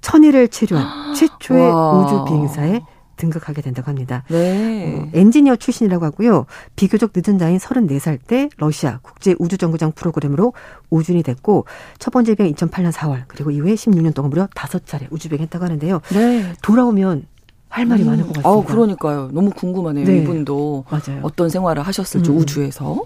[0.00, 1.98] 천일을 체류한 최초의 와.
[1.98, 2.82] 우주 비행사의
[3.16, 4.22] 등극하게 된다고 합니다.
[4.28, 4.96] 네.
[4.96, 6.46] 어, 엔지니어 출신이라고 하고요.
[6.76, 10.52] 비교적 늦은 나이인 34살 때 러시아 국제 우주정거장 프로그램으로
[10.90, 11.66] 우준이 됐고
[11.98, 16.00] 첫 번째 비행 2008년 4월 그리고 이후에 16년 동안 무려 5차례 우주 비행 했다고 하는데요.
[16.10, 16.52] 네.
[16.62, 17.26] 돌아오면
[17.68, 18.48] 할 말이 많을 것 같습니다.
[18.48, 19.30] 아, 그러니까요.
[19.32, 20.06] 너무 궁금하네요.
[20.06, 20.18] 네.
[20.18, 21.20] 이분도 맞아요.
[21.22, 22.38] 어떤 생활을 하셨을지 음.
[22.38, 23.02] 우주에서.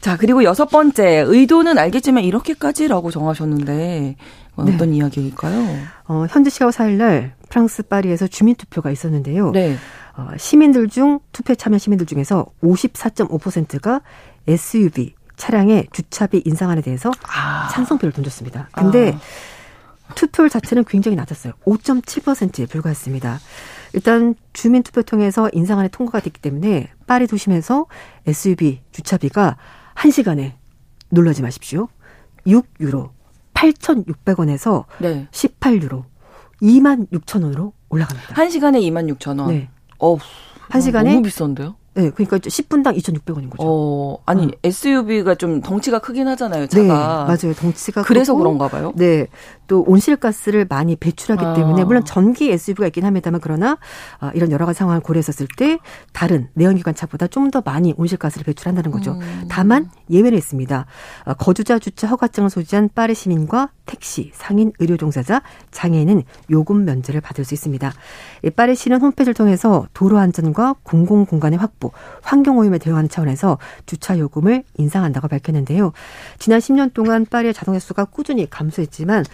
[0.00, 4.16] 자, 그리고 여섯 번째 의도는 알겠지만 이렇게까지라고 정하셨는데 네.
[4.56, 5.62] 어떤 이야기일까요?
[6.08, 9.52] 어, 현지 시각 4일날 프랑스 파리에서 주민 투표가 있었는데요.
[9.52, 9.76] 네.
[10.16, 14.00] 어, 시민들 중 투표 참여 시민들 중에서 54.5%가
[14.48, 17.68] SUV 차량의 주차비 인상안에 대해서 아.
[17.70, 18.68] 찬성표를 던졌습니다.
[18.72, 19.20] 근데 아.
[20.14, 21.52] 투표율 자체는 굉장히 낮았어요.
[21.64, 23.40] 5.7%에 불과했습니다.
[23.94, 27.86] 일단 주민 투표 통해서 인상안이 통과가 됐기 때문에 파리 도심에서
[28.26, 29.56] SUV 주차비가
[29.94, 30.52] 1시간에
[31.10, 31.88] 놀라지 마십시오.
[32.46, 33.10] 6유로
[33.54, 35.28] 8,600원에서 네.
[35.30, 36.04] 18유로
[36.62, 38.34] 2만 6천 원으로 올라갑니다.
[38.34, 39.48] 한 시간에 2만 6천 원.
[39.48, 39.68] 네.
[39.98, 40.18] 어우.
[40.68, 41.76] 한 시간에 너무 비싼데요?
[41.94, 43.64] 네, 그러니까 10분당 2,600원인 거죠.
[43.64, 44.50] 어, 아니, 어.
[44.62, 47.24] SUV가 좀 덩치가 크긴 하잖아요, 네, 차가.
[47.24, 47.54] 맞아요.
[47.54, 48.92] 덩치가 그래서 크고, 그런가 봐요.
[48.94, 49.26] 네,
[49.68, 51.54] 또 온실가스를 많이 배출하기 아.
[51.54, 53.78] 때문에 물론 전기 SUV가 있긴 합니다만 그러나
[54.18, 55.78] 아, 이런 여러 가지 상황을 고려했었을 때
[56.12, 59.12] 다른 내연기관 차보다 좀 더 많이 온실가스를 배출한다는 거죠.
[59.12, 59.46] 음.
[59.48, 60.86] 다만 예외는 있습니다.
[61.24, 67.44] 아, 거주자 주차 허가증을 소지한 파리 시민과 택시, 상인, 의료 종사자, 장애인은 요금 면제를 받을
[67.44, 67.92] 수 있습니다.
[68.44, 74.64] 이 파리시는 홈페이지를 통해서 도로 안전과 공공 공간의 확보, 환경 오염에 대응하는 차원에서 주차 요금을
[74.76, 75.92] 인상한다고 밝혔는데요.
[76.38, 79.24] 지난 10년 동안 파리의 자동차 수가 꾸준히 감소했지만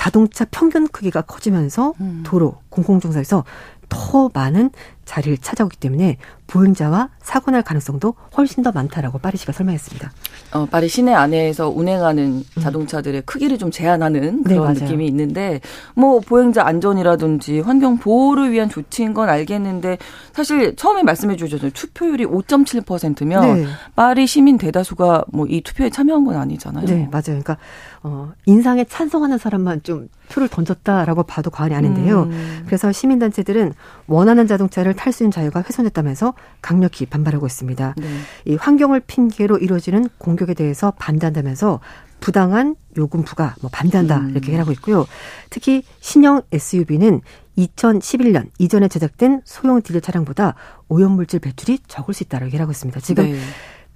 [0.00, 2.22] 자동차 평균 크기가 커지면서 음.
[2.24, 3.44] 도로, 공공정사에서
[3.90, 4.70] 더 많은
[5.04, 6.16] 자리를 차지하기 때문에
[6.50, 10.10] 보행자와 사고 날 가능성도 훨씬 더 많다라고 파리 시가 설명했습니다.
[10.52, 14.42] 어, 파리 시내 안에서 운행하는 자동차들의 크기를 좀 제한하는 음.
[14.44, 14.80] 네, 그런 맞아요.
[14.80, 15.60] 느낌이 있는데
[15.94, 19.98] 뭐 보행자 안전이라든지 환경 보호를 위한 조치인 건 알겠는데
[20.32, 21.70] 사실 처음에 말씀해 주셨잖아요.
[21.72, 23.66] 투표율이 5.7%면 네.
[23.94, 26.86] 파리 시민 대다수가 뭐 이 투표에 참여한 건 아니잖아요.
[26.86, 27.22] 네, 맞아요.
[27.26, 27.56] 그러니까
[28.04, 32.22] 어, 인상에 찬성하는 사람만 좀 표를 던졌다라고 봐도 과언이 아닌데요.
[32.24, 32.62] 음.
[32.66, 33.74] 그래서 시민단체들은
[34.06, 37.94] 원하는 자동차를 탈 수 있는 자유가 훼손됐다면서 강력히 반발하고 있습니다.
[37.96, 38.06] 네.
[38.44, 41.80] 이 환경을 핑계로 이루어지는 공격에 대해서 반대한다면서
[42.20, 44.30] 부당한 요금 부과 뭐 반대한다 음.
[44.30, 45.06] 이렇게 하고 있고요.
[45.48, 47.22] 특히 신형 SUV는
[47.58, 50.54] 2011년 이전에 제작된 소형 디젤 차량보다
[50.88, 53.00] 오염물질 배출이 적을 수 있다고 얘기하고 있습니다.
[53.00, 53.38] 지금 네.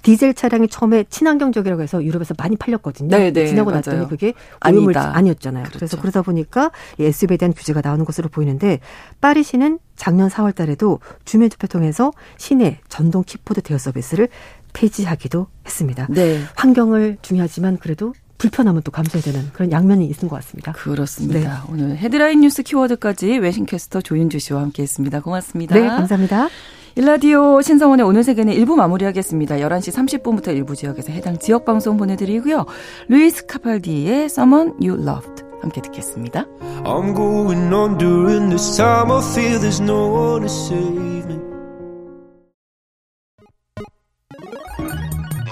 [0.05, 3.09] 디젤 차량이 처음에 친환경적이라고 해서 유럽에서 많이 팔렸거든요.
[3.09, 3.83] 네, 네, 지나고 맞아요.
[3.85, 5.17] 났더니 그게 아니다.
[5.17, 5.65] 아니었잖아요.
[5.65, 6.01] 그래서 그렇죠.
[6.01, 8.81] 그러다 보니까 이 SUV에 대한 규제가 나오는 것으로 보이는데
[9.23, 14.29] 파리시는 작년 4월 달에도 주민 투표 통해서 시내 전동 킥보드 대여 서비스를
[14.75, 16.07] 폐지하기도 했습니다.
[16.11, 16.41] 네.
[16.55, 20.73] 환경은 중요하지만 그래도 불편함은 또 감수해야 되는 그런 양면이 있는 것 같습니다.
[20.73, 21.65] 그렇습니다.
[21.71, 25.21] 오늘 헤드라인 뉴스 키워드까지 외신캐스터 조윤주 씨와 함께했습니다.
[25.21, 25.75] 고맙습니다.
[25.75, 26.49] 네, 감사합니다.
[26.97, 29.57] 일라디오 신성원의 오늘 세계는 일부 마무리하겠습니다.
[29.57, 32.67] 11시 30분부터 일부 지역에서 해당 지역 방송 보내드리고요.
[33.09, 36.45] 루이스 카팔디의 Someone You Loved 함께 듣겠습니다.
[36.85, 39.11] I'm going on during this time.
[39.11, 41.41] I feel there's no one to save me.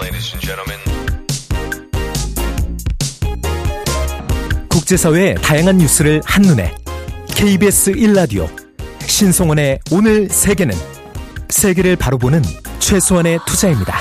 [0.00, 0.78] Ladies and gentlemen,
[4.68, 6.72] 국제사회의 다양한 뉴스를 한눈에
[7.34, 8.46] KBS 1라디오
[9.00, 11.01] 신송원의 오늘 세계는
[11.52, 12.42] 세계를 바로 보는
[12.80, 13.94] 최소한의 투자입니다.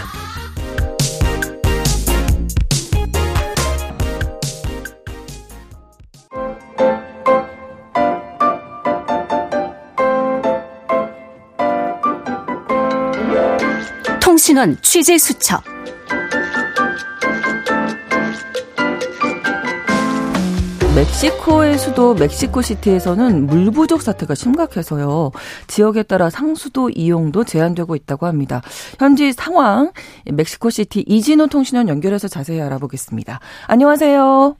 [14.19, 15.80] 통신원 취재 수첩.
[20.95, 25.31] 멕시코의 수도 멕시코시티에서는 물 부족 사태가 심각해서요.
[25.67, 28.61] 지역에 따라 상수도 이용도 제한되고 있다고 합니다.
[28.99, 29.91] 현지 상황
[30.29, 33.39] 멕시코시티 이진호 통신원 연결해서 자세히 알아보겠습니다.
[33.67, 34.57] 안녕하세요.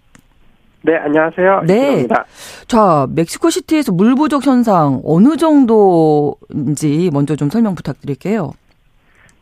[0.84, 1.63] 네, 안녕하세요.
[1.67, 1.76] 네.
[1.76, 2.26] 이진호입니다.
[2.67, 8.54] 자, 멕시코시티에서 물 부족 현상 어느 정도인지 먼저 좀 설명 부탁드릴게요.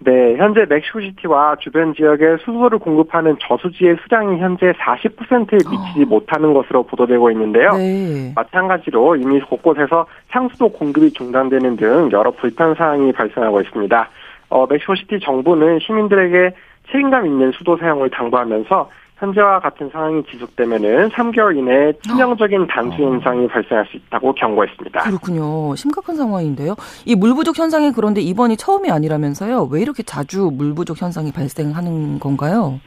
[0.02, 7.30] 네, 현재 멕시코시티와 주변 지역에 수소를 공급하는 저수지의 수량이 현재 40%에 미치지 못하는 것으로 보도되고
[7.32, 7.72] 있는데요.
[7.74, 8.32] 네.
[8.34, 14.10] 마찬가지로 이미 곳곳에서 상수도 공급이 중단되는 등 여러 불편 사항이 발생하고 있습니다.
[14.50, 16.56] 어, 멕시코시티 정부는 시민들에게
[16.92, 23.86] 책임감 있는 수도 사용을 당부하면서 현재와 같은 상황이 지속되면은 3개월 이내에 치명적인 단수 현상이 발생할
[23.88, 25.02] 수 있다고 경고했습니다.
[25.02, 25.76] 그렇군요.
[25.76, 26.76] 심각한 상황인데요.
[27.06, 29.68] 이 물 부족 현상이 그런데 이번이 처음이 아니라면서요.
[29.72, 32.80] 왜 이렇게 자주 물 부족 현상이 발생하는 건가요?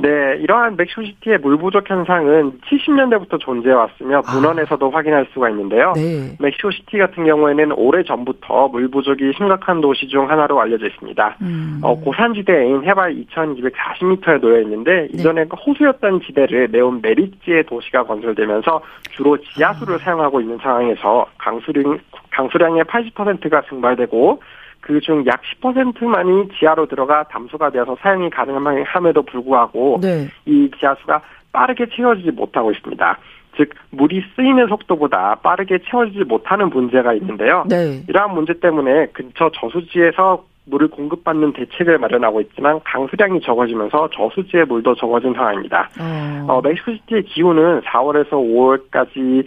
[0.00, 4.34] 네, 이러한 멕시코시티의 물 부족 현상은 70년대부터 존재해 왔으며 아.
[4.34, 5.92] 문헌에서도 확인할 수가 있는데요.
[5.96, 6.36] 네.
[6.38, 11.36] 멕시코시티 같은 경우에는 오래 전부터 물 부족이 심각한 도시 중 하나로 알려져 있습니다.
[11.42, 11.80] 음.
[11.82, 18.80] 어, 고산지대인 해발 2,240m에 놓여 있는데 이전에 호수였던 지대를 메운 메리지의 도시가 건설되면서
[19.10, 21.98] 주로 지하수를 사용하고 있는 상황에서 강수량
[22.30, 24.40] 강수량의 80%가 증발되고
[24.88, 30.28] 그 중 약 10%만이 지하로 들어가 담수가 되어서 사용이 가능함에도 불구하고 네.
[30.46, 31.20] 이 지하수가
[31.52, 33.18] 빠르게 채워지지 못하고 있습니다.
[33.58, 37.64] 즉 물이 쓰이는 속도보다 빠르게 채워지지 못하는 문제가 있는데요.
[37.68, 38.02] 네.
[38.08, 45.34] 이러한 문제 때문에 근처 저수지에서 물을 공급받는 대책을 마련하고 있지만 강수량이 적어지면서 저수지의 물도 적어진
[45.34, 45.90] 상황입니다.
[46.00, 46.46] 어.
[46.48, 49.44] 어, 멕시코시티의 기후는 4월에서 5월까지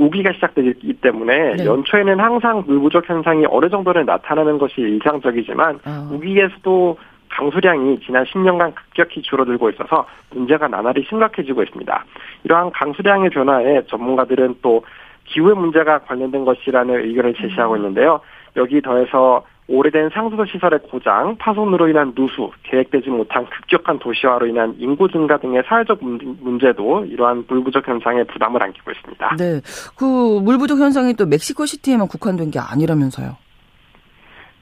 [0.00, 1.64] 우기가 시작되기 때문에 네.
[1.64, 6.08] 연초에는 항상 물 부족 현상이 어느 정도는 나타나는 것이 일상적이지만 어.
[6.12, 12.04] 우기에서도 강수량이 지난 10년간 급격히 줄어들고 있어서 문제가 나날이 심각해지고 있습니다.
[12.44, 14.84] 이러한 강수량의 변화에 전문가들은 또
[15.26, 18.20] 기후의 문제가 관련된 것이라는 의견을 제시하고 있는데요.
[18.56, 25.08] 여기 더해서 오래된 상수도 시설의 고장, 파손으로 인한 누수, 계획되지 못한 급격한 도시화로 인한 인구
[25.08, 29.36] 증가 등의 사회적 문- 문제도 이러한 물 부족 현상에 부담을 안기고 있습니다.
[29.38, 29.60] 네.
[29.96, 33.36] 그 물 부족 현상이 또 멕시코 시티에만 국한된 게 아니라면서요.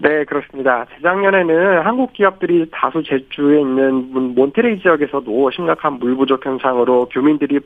[0.01, 0.85] 네, 그렇습니다.
[0.97, 7.59] 재작년에는 한국 기업들이 다수 제주에 있는 문- 몬테레이 지역에서도 심각한 물 부족 현상으로 교민들이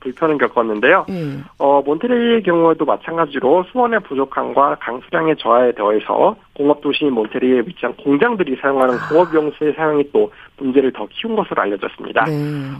[0.00, 1.06] 불- 불편을 겪었는데요.
[1.10, 1.38] 예.
[1.58, 9.74] 어, 몬테레이의 경우에도 마찬가지로 수원의 부족함과 강수량의 저하에 더해서 공업도시인 몬테레이에 위치한 공장들이 사용하는 공업용수의
[9.74, 12.24] 사용이 또 문제를 더 키운 것으로 알려졌습니다.
[12.24, 12.32] 네.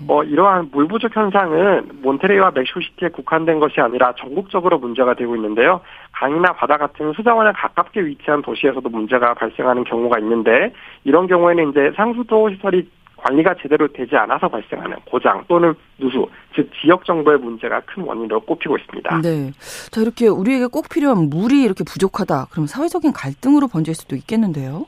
[0.08, 5.80] 어, 이러한 물 부족 현상은 몬테레이와 멕시코시티에 국한된 것이 아니라 전국적으로 문제가 되고 있는데요.
[6.12, 10.72] 강이나 바다 같은 수자원에 가깝게 위치한 도시에서도 문제가 발생하는 경우가 있는데
[11.04, 12.88] 이런 경우에는 이제 상수도 시설이
[13.22, 18.76] 관리가 제대로 되지 않아서 발생하는 고장 또는 누수, 즉 지역 정보의 문제가 큰 원인으로 꼽히고
[18.78, 19.20] 있습니다.
[19.22, 19.52] 네.
[19.90, 22.46] 자, 이렇게 우리에게 꼭 필요한 물이 이렇게 부족하다.
[22.50, 24.86] 그럼 사회적인 갈등으로 번질 수도 있겠는데요.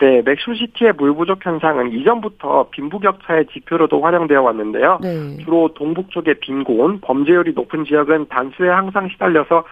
[0.00, 5.00] 네, 멕시코시티의 물 부족 현상은 이전부터 빈부격차의 지표로도 활용되어 왔는데요.
[5.02, 5.38] 네.
[5.38, 9.64] 주로 동북 쪽의 빈곤, 범죄율이 높은 지역은 단수에 항상 시달려서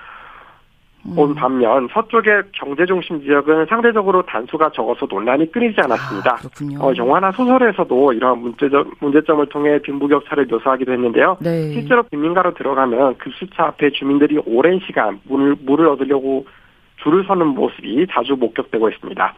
[1.15, 1.35] 온 음.
[1.35, 6.33] 반면 서쪽의 경제 중심 지역은 상대적으로 단수가 적어서 논란이 끊이지 않았습니다.
[6.33, 6.79] 아, 그렇군요.
[6.81, 11.37] 어, 영화나 소설에서도 이러한 문제점, 문제점을 통해 빈부격차를 묘사하기도 했는데요.
[11.41, 11.73] 네.
[11.73, 16.47] 실제로 빈민가로 들어가면 급수차 앞에 주민들이 오랜 시간 물을, 물을 얻으려고
[17.03, 19.35] 줄을 서는 모습이 자주 목격되고 있습니다.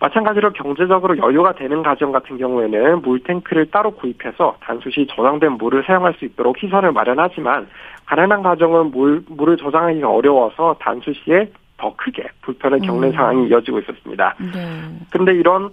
[0.00, 6.14] 마찬가지로 경제적으로 여유가 되는 가정 같은 경우에는 물탱크를 따로 구입해서 단수 시 저장된 물을 사용할
[6.14, 7.68] 수 있도록 시설을 마련하지만
[8.06, 13.12] 가난한 가정은 물, 물을 저장하기가 어려워서 단수 시에 더 크게 불편을 겪는 음.
[13.12, 14.34] 상황이 이어지고 있었습니다.
[14.38, 15.06] 네.
[15.10, 15.70] 그런데 이런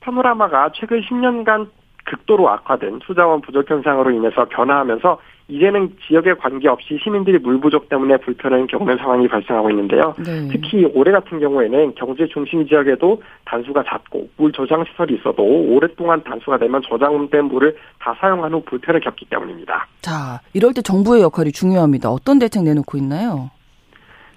[0.00, 1.68] 파노라마가 최근 10년간
[2.12, 8.66] 극도로 악화된 수자원 부족 현상으로 인해서 변화하면서 이제는 지역에 관계없이 시민들이 물 부족 때문에 불편을
[8.68, 10.14] 겪는 상황이 발생하고 있는데요.
[10.18, 10.48] 네.
[10.50, 16.58] 특히 올해 같은 경우에는 경제 중심 지역에도 단수가 잦고 물 저장 시설이 있어도 오랫동안 단수가
[16.58, 19.86] 되면 저장된 물을 다 사용한 후 불편을 겪기 때문입니다.
[20.00, 22.10] 자, 이럴 때 정부의 역할이 중요합니다.
[22.10, 23.50] 어떤 대책 내놓고 있나요?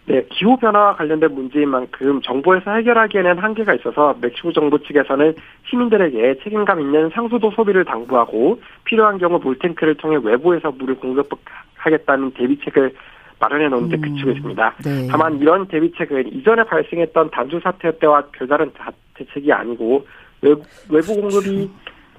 [0.08, 5.34] 네, 기후 변화와 관련된 문제인 만큼 정부에서 해결하기에는 한계가 있어서 멕시코 정부 측에서는
[5.68, 12.94] 시민들에게 책임감 있는 상수도 소비를 당부하고 필요한 경우 물탱크를 통해 외부에서 물을 공급하겠다는 대비책을
[13.40, 14.74] 마련해 놓는데 음, 그치고 있습니다.
[14.86, 15.08] 네.
[15.10, 20.06] 다만 이런 대비책은 이전에 발생했던 단수 사태 때와 별다른 자- 대책이 아니고
[20.42, 21.70] 외부, 외부 공급이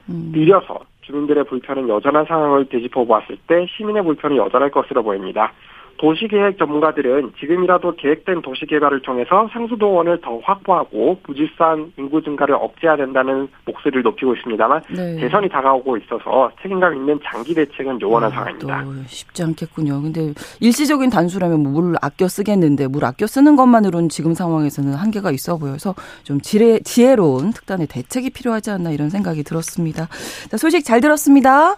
[0.09, 0.33] 음.
[0.35, 5.53] 느려서 주민들의 불편은 여전한 상황을 되짚어 보았을 때 시민의 불편은 여전할 것으로 보입니다.
[5.99, 14.03] 도시계획 전문가들은 지금이라도 계획된 도시개발을 통해서 상수도원을 더 확보하고 부질산 인구 증가를 억제해야 된다는 목소리를
[14.03, 15.17] 높이고 있습니다만 네.
[15.17, 18.85] 대선이 다가오고 있어서 책임감 있는 장기 대책은 요원한 아, 상황입니다.
[18.85, 20.03] 또 쉽지 않겠군요.
[20.03, 25.59] 근데 일시적인 단수라면 뭐 물을 아껴 쓰겠는데 물 아껴 쓰는 것만으로는 지금 상황에서는 한계가 있어
[25.59, 30.09] 보여서 좀 지혜, 지혜로운 특단의 대책이 필요하지 않나 이런 생각이 들었습니다.
[30.51, 31.77] 자, 소식 잘 들었습니다.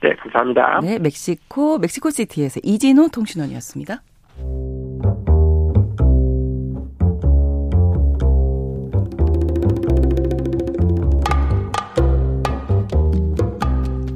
[0.00, 0.80] 네, 감사합니다.
[0.82, 4.02] 네, 멕시코 멕시코 시티에서 이진호 통신원이었습니다.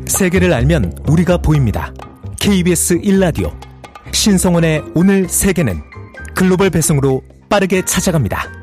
[0.07, 1.93] 세계를 알면 우리가 보입니다.
[2.39, 3.53] KBS 1라디오
[4.13, 5.75] 신성원의 오늘 세계는
[6.35, 8.62] 글로벌 배송으로 빠르게 찾아갑니다.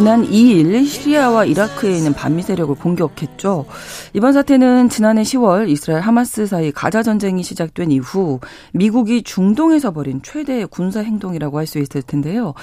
[0.00, 3.66] 지난 2일 시리아와 이라크에 있는 반미 세력을 공격했죠.
[4.12, 8.40] 이번 사태는 지난해 10월 이스라엘 하마스 사이 가자 전쟁이 시작된 이후
[8.72, 12.54] 미국이 중동에서 벌인 최대 군사 행동이라고 할 수 있을 텐데요.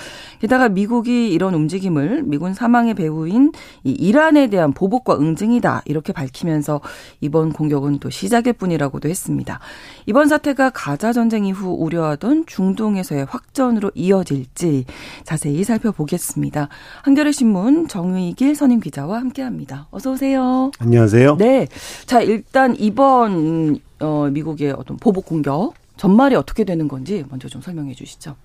[0.42, 3.54] 게다가 미국이 이런 움직임을 미군 사망의 배후인
[3.86, 6.82] 이 이란에 대한 보복과 응징이다 이렇게 밝히면서
[7.22, 9.60] 이번 공격은 또 시작일 뿐이라고도 했습니다.
[10.08, 14.84] 이번 사태가 가자 전쟁 이후 우려하던 중동에서의 확전으로 이어질지
[15.24, 16.68] 자세히 살펴보겠습니다.
[17.04, 19.88] 한겨레 신문 정의길 선임 기자와 함께합니다.
[19.92, 20.72] 어서 오세요.
[20.80, 21.37] 안녕하세요.
[21.38, 21.68] 네,
[22.06, 27.94] 자 일단 이번 어, 미국의 어떤 보복 공격 전말이 어떻게 되는 건지 먼저 좀 설명해
[27.94, 28.36] 주시죠.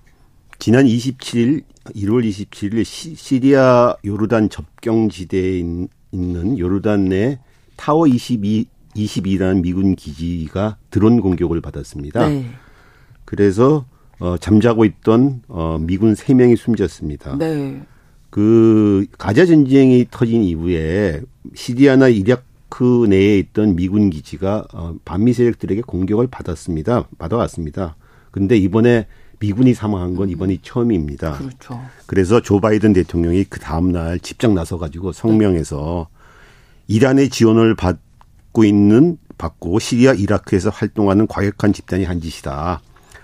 [0.59, 1.63] 지난 27일
[1.95, 5.59] 1월 27일 시, 리아 요르단 접경 지대에
[6.11, 7.39] 있는 요르단 내
[7.75, 12.29] 타워 22 22라는 미군 기지가 드론 공격을 받았습니다.
[12.29, 12.45] 네.
[13.25, 13.85] 그래서
[14.19, 17.37] 어, 잠자고 있던 어, 미군 3명이 숨졌습니다.
[17.37, 17.81] 네.
[18.29, 21.21] 그 가자 전쟁이 터진 이후에
[21.55, 22.23] 시리아나 이
[22.73, 27.07] 라크 내에 있던 미군 기지가 어, 반미 세력들에게 공격을 받았습니다.
[27.19, 27.95] 받아왔습니다.
[28.31, 29.05] 근데 이번에
[29.39, 31.37] 미군이 사망한 건 이번이 처음입니다.
[31.37, 31.79] 그렇죠.
[32.07, 36.07] 그래서 조 바이든 대통령이 그 다음 날 집장 나서 가지고 성명에서
[36.87, 42.81] 이란의 지원을 받고 있는 받고 시리아 이라크에서 활동하는 과격한 집단이 한 짓이다.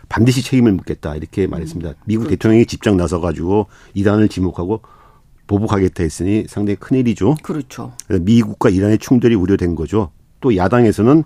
[0.09, 1.93] 반드시 책임을 묻겠다 이렇게 말했습니다.
[2.05, 2.35] 미국 그렇죠.
[2.35, 4.81] 대통령이 집장 나서 가지고 이란을 지목하고
[5.49, 7.35] 보복하겠다 했으니 상당히 큰 일이죠.
[7.41, 7.91] 그렇죠.
[8.07, 10.11] 미국과 이란의 충돌이 우려된 거죠.
[10.39, 11.23] 또 야당에서는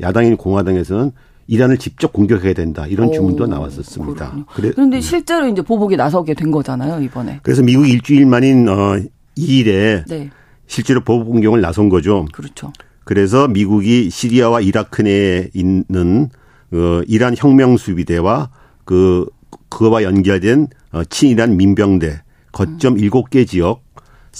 [0.00, 1.10] 야당인 공화당에서는
[1.48, 4.46] 이란을 직접 공격해야 된다 이런 주문도 나왔었습니다.
[4.54, 5.00] 그래, 그런데 네.
[5.00, 7.40] 실제로 이제 보복이 나서게 된 거잖아요 이번에.
[7.42, 8.98] 그래서 미국 일주일 만인 어
[9.36, 10.30] 2일에 네.
[10.66, 12.26] 실제로 보복 공격을 나선 거죠.
[12.32, 12.72] 그렇죠.
[13.04, 16.30] 그래서 미국이 시리아와 이라크 내에 있는
[16.72, 18.50] 어 이란 혁명 수비대와
[18.84, 19.26] 그
[19.68, 22.22] 그와 연결된 어 친이란 민병대
[22.56, 22.98] 거점 음.
[22.98, 23.82] 7개 지역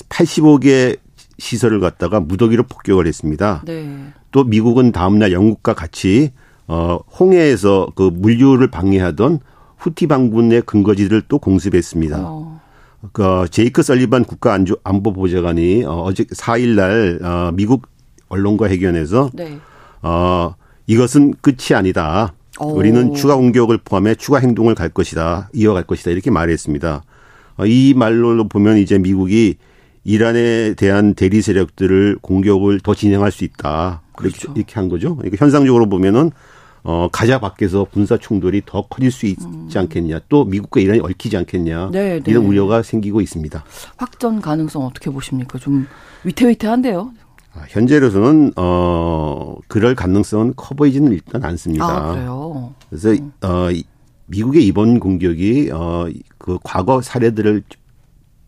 [0.09, 0.99] 85개
[1.39, 3.63] 시설을 갖다가 무더기로 폭격을 했습니다.
[3.67, 3.87] 네.
[4.31, 6.33] 또 미국은 다음날 영국과 같이
[6.67, 9.41] 어, 홍해에서 그 물류를 방해하던
[9.77, 12.19] 후티 반군의 근거지를 또 공습했습니다.
[12.23, 12.61] 어.
[13.13, 17.87] 그 제이크 설리반 국가 안보보좌관이 어, 어제 4일 날 어, 미국
[18.31, 19.59] 언론과 회견에서 네.
[20.01, 20.55] 어,
[20.87, 22.33] 이것은 끝이 아니다.
[22.59, 22.71] 오.
[22.71, 25.51] 우리는 추가 공격을 포함해 추가 행동을 갈 것이다.
[25.53, 26.11] 이어갈 것이다.
[26.13, 27.03] 이렇게 말했습니다.
[27.57, 29.57] 어, 이 말로 보면 이제 미국이
[30.05, 34.03] 이란에 대한 대리 세력들을 공격을 더 진행할 수 있다.
[34.15, 34.53] 그렇죠.
[34.55, 35.17] 이렇게 한 거죠.
[35.17, 36.31] 그러니까 현상적으로 보면은
[36.85, 39.69] 어, 가자 밖에서 군사 충돌이 더 커질 수 있지 음.
[39.75, 40.21] 않겠냐.
[40.29, 41.91] 또 미국과 이란이 얽히지 않겠냐.
[41.91, 42.31] 네, 네.
[42.31, 43.65] 이런 우려가 생기고 있습니다.
[43.97, 45.59] 확전 가능성 어떻게 보십니까?
[45.59, 45.89] 좀
[46.23, 47.11] 위태위태한데요.
[47.55, 51.85] 아, 현재로서는 어 그럴 가능성은 커 보이지는 일단 않습니다.
[51.85, 52.75] 아, 그래요.
[52.89, 53.33] 그래서 음.
[53.43, 53.69] 어
[54.27, 57.63] 미국의 이번 공격이 어그 과거 사례들을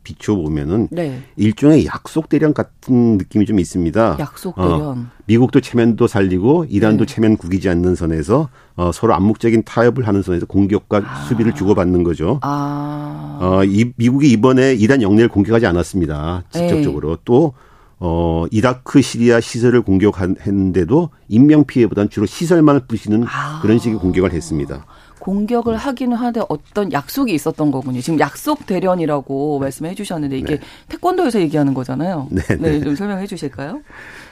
[0.08, 1.22] 비춰보면은 네.
[1.36, 4.16] 일종의 약속 대련 같은 느낌이 좀 있습니다.
[4.18, 4.72] 약속 대련.
[4.80, 7.14] 어, 미국도 체면도 살리고 이란도 네.
[7.14, 11.24] 체면 구기지 않는 선에서 어, 서로 암묵적인 타협을 하는 선에서 공격과 아.
[11.26, 12.38] 수비를 주고받는 거죠.
[12.42, 13.38] 아.
[13.40, 16.44] 어, 이, 미국이 이번에 이란 영내를 공격하지 않았습니다.
[16.50, 17.22] 직접적으로 네.
[17.24, 17.52] 또
[18.00, 23.60] 어, 이라크 시리아 시설을 공격했는데도 인명 피해보다는 주로 시설만을 부시는 아.
[23.60, 24.86] 그런 식의 공격을 했습니다.
[25.28, 28.00] 공격을 하기는 하되 어떤 약속이 있었던 거군요.
[28.00, 30.60] 지금 약속 대련이라고 말씀해 주셨는데 이게 네.
[30.88, 32.28] 태권도에서 얘기하는 거잖아요.
[32.30, 32.70] 네, 네.
[32.78, 33.82] 네좀 설명해 주실까요?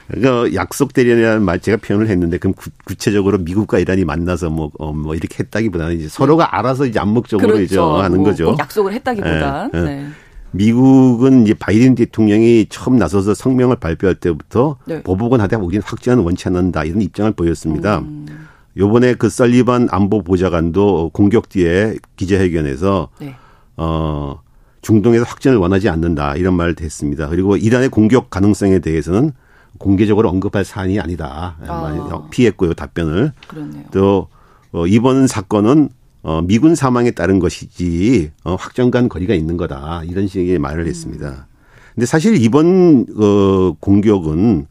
[0.07, 4.91] 그러니까 약속 대련이라는 말 제가 표현을 했는데 그럼 구, 체적으로 미국과 이란이 만나서 뭐, 어,
[4.91, 7.63] 뭐 이렇게 했다기보다는 이제 서로가 알아서 이제 암묵적으로 그렇죠.
[7.63, 8.55] 이제 하는 뭐 거죠.
[8.57, 9.69] 약속을 했다기보다.
[9.73, 9.81] 네.
[9.83, 10.07] 네.
[10.49, 15.03] 미국은 이제 바이든 대통령이 처음 나서서 성명을 발표할 때부터 네.
[15.03, 17.99] 보복은 하되 우리는 확전은 원치 않는다 이런 입장을 보였습니다.
[17.99, 18.46] 음.
[18.77, 23.35] 요번에 그 썰리반 안보 보좌관도 공격 뒤에 기자회견에서 네.
[23.75, 24.39] 어
[24.81, 27.27] 중동에서 확전을 원하지 않는다 이런 말을 했습니다.
[27.29, 29.31] 그리고 이란의 공격 가능성에 대해서는
[29.77, 31.57] 공개적으로 언급할 사안이 아니다.
[31.67, 32.27] 아.
[32.31, 33.31] 피했고요 답변을.
[33.47, 33.83] 그렇네요.
[33.91, 34.27] 또
[34.71, 35.89] 어, 이번 사건은
[36.23, 40.87] 어, 미군 사망에 따른 것이지 어, 확정간 거리가 있는 거다 이런 식의 말을 음.
[40.87, 41.47] 했습니다.
[41.95, 44.67] 근데 사실 이번 어, 공격은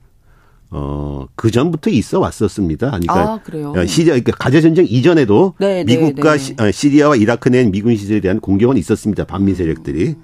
[0.79, 2.89] 어, 그 전부터 있어 왔었습니다.
[2.89, 3.73] 그러니까 아, 그래요?
[3.75, 6.73] 어, 시리아, 그러니까 가자 전쟁 이전에도 네, 네 미국과 네, 네.
[6.73, 9.25] 시, 시리아와 이라크 내 미군 시설에 대한 공격은 있었습니다.
[9.25, 10.09] 반미 세력들이.
[10.09, 10.23] 음.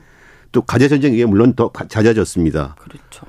[0.52, 2.76] 또 가자 전쟁 이게 물론 더 잦아졌습니다.
[2.78, 3.26] 그렇죠.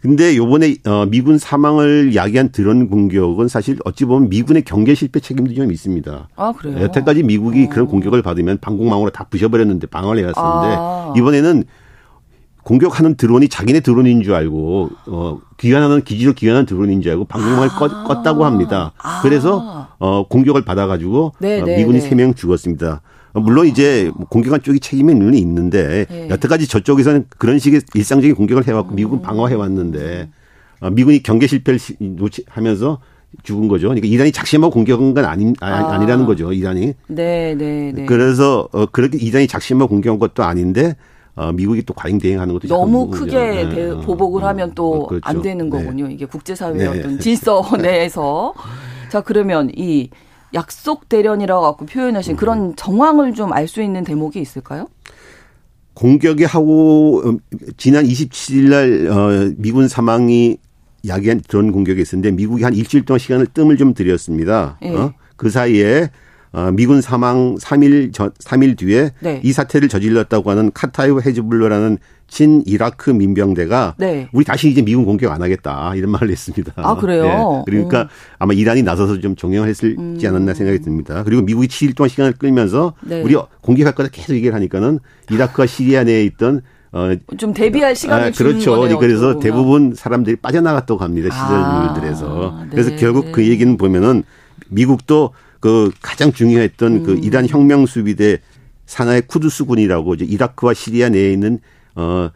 [0.00, 5.54] 근데 요번에 어 미군 사망을 야기한 드론 공격은 사실 어찌 보면 미군의 경계 실패 책임도
[5.54, 6.28] 좀 있습니다.
[6.36, 6.78] 아, 그래요?
[6.82, 7.68] 여태까지 미국이 어.
[7.70, 11.14] 그런 공격을 받으면 방공망으로 다 부셔버렸는데 방어를 해왔었는데 아.
[11.16, 11.64] 이번에는
[12.66, 18.04] 공격하는 드론이 자기네 드론인 줄 알고 어 귀환하는 기지로 귀환하는 드론인 줄 알고 방공망을 아.
[18.08, 18.92] 껐, 다고 합니다.
[18.98, 19.20] 아.
[19.22, 23.02] 그래서 어 공격을 받아가지고 네, 어, 네, 미군이 세 명 죽었습니다.
[23.34, 26.28] 물론 이제 공격한 쪽이 책임이 있는 있는데 네.
[26.28, 30.28] 여태까지 저쪽에서는 그런 식의 일상적인 공격을 해왔고 미국은 방어해 왔는데
[30.80, 31.78] 어, 미군이 경계 실패를
[32.48, 32.98] 하면서
[33.44, 33.88] 죽은 거죠.
[33.88, 35.94] 그러니까 이란이 작심하고 공격한 건 아니, 아, 아.
[35.94, 36.52] 아니라는 거죠.
[36.52, 36.94] 이란이.
[37.06, 38.06] 네, 네, 네.
[38.06, 40.96] 그래서 어, 그렇게 이란이 작심하고 공격한 것도 아닌데
[41.36, 43.10] 어, 미국이 또 과잉 대응하는 것도 너무.
[43.10, 45.22] 크게 네, 대- 어, 보복을 어, 하면 또 어, 그렇죠.
[45.28, 45.78] 안 되는 네.
[45.78, 46.08] 거군요.
[46.08, 46.86] 이게 국제사회의 네.
[46.98, 48.54] 어떤 질서 내에서.
[49.10, 50.08] 자, 그러면 이
[50.54, 52.36] 약속 대련이라고 갖고 표현하신 음.
[52.36, 54.86] 그런 정황을 좀 알 수 있는 대목이 있을까요?
[55.94, 57.36] 공격이 하고 어,
[57.76, 60.56] 지난 27일 날 어, 미군 사망이
[61.06, 64.78] 야기한 드론 공격이 있었는데 미국이 한 일주일 동안 시간을 뜸을 좀 들였습니다.
[64.82, 64.94] 예.
[64.94, 65.12] 어?
[65.36, 66.08] 그 사이에 어,
[66.74, 69.40] 미군 사망 3일 전 3일 뒤에 네.
[69.44, 71.98] 이 사태를 저질렀다고 하는 카타이브 헤즈블러라는
[72.28, 74.28] 친 이라크 민병대가 네.
[74.32, 76.72] 우리 다시 이제 미군 공격 안 하겠다 이런 말을 했습니다.
[76.76, 77.24] 아, 그래요?
[77.24, 77.70] 음.
[77.70, 77.72] 네.
[77.72, 81.22] 그러니까 아마 이란이 나서서 좀 종용을 했을지 않았나 생각이 듭니다.
[81.24, 83.22] 그리고 미국이 7일 동안 시간을 끌면서 네.
[83.22, 84.98] 우리 공격할 거다 계속 얘기를 하니까는
[85.30, 88.76] 이라크와 시리아 내에 있던 어좀 대비할 시간을 아, 그렇죠.
[88.76, 88.98] 거네요.
[88.98, 89.40] 그래서 보면.
[89.40, 91.28] 대부분 사람들이 빠져나갔다고 합니다.
[91.30, 92.60] 아, 시설물들에서.
[92.62, 92.68] 네.
[92.70, 94.22] 그래서 결국 그 얘기는 보면은
[94.68, 95.32] 미국도
[95.66, 97.02] 그 가장 중요했던 음.
[97.02, 98.38] 그 이란 혁명 수비대
[98.86, 101.58] 산하의 쿠두스군이라고 이제 이라크와 시리아 내에 있는
[101.96, 102.30] 어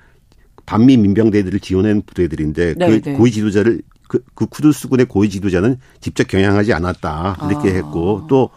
[0.67, 3.13] 반미 민병대들을 지원하는 부대들인데 네, 그 네.
[3.13, 7.75] 고위 지도자를 그, 그 쿠두스군의 고위 지도자는 직접 경영하지 않았다 이렇게 아.
[7.75, 8.51] 했고 또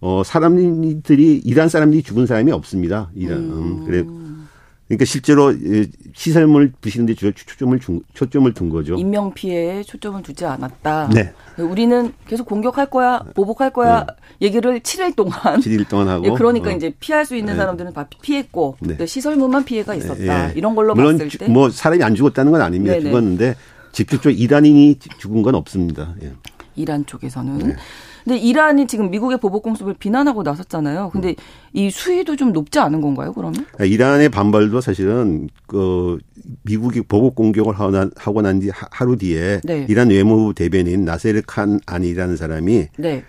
[0.00, 3.10] 어, 사람들이, 이란 사람들이 죽은 사람이 없습니다.
[3.14, 4.04] 이란, 음, 그래.
[4.92, 8.94] 그러니까 실제로 예, 시설물 부시는데 주- 초점을 준, 초점을 둔 거죠.
[8.96, 11.08] 인명 피해에 초점을 두지 않았다.
[11.14, 11.32] 네.
[11.56, 14.06] 우리는 계속 공격할 거야, 보복할 거야
[14.42, 16.26] 얘기를 7일 동안 7일 동안 하고.
[16.26, 16.72] 예, 그러니까 어.
[16.74, 17.58] 이제 피할 수 있는 네.
[17.58, 19.06] 사람들은 다 피했고 네.
[19.06, 20.50] 시설물만 피해가 있었다.
[20.50, 20.52] 예.
[20.56, 22.92] 이런 걸로 물론 봤을 때 뭐 사람이 안 죽었다는 건 아닙니다.
[22.94, 23.06] 네네.
[23.08, 23.54] 죽었는데
[23.92, 26.14] 직접적으로 이란인이 죽은 건 없습니다.
[26.22, 26.32] 예.
[26.76, 27.76] 이란 쪽에서는.
[28.24, 28.34] 네.
[28.34, 31.10] 근데 이란이 지금 미국의 보복 공습을 비난하고 나섰잖아요.
[31.12, 31.34] 근데 음.
[31.72, 33.66] 이 수위도 좀 높지 않은 건가요, 그러면?
[33.80, 36.18] 이란의 반발도 사실은 그
[36.62, 39.86] 미국이 보복 공격을 하고 난, 뒤 하루 뒤에 네.
[39.88, 43.24] 이란 외무부 대변인 나세르 칸 안이라는 사람이 네.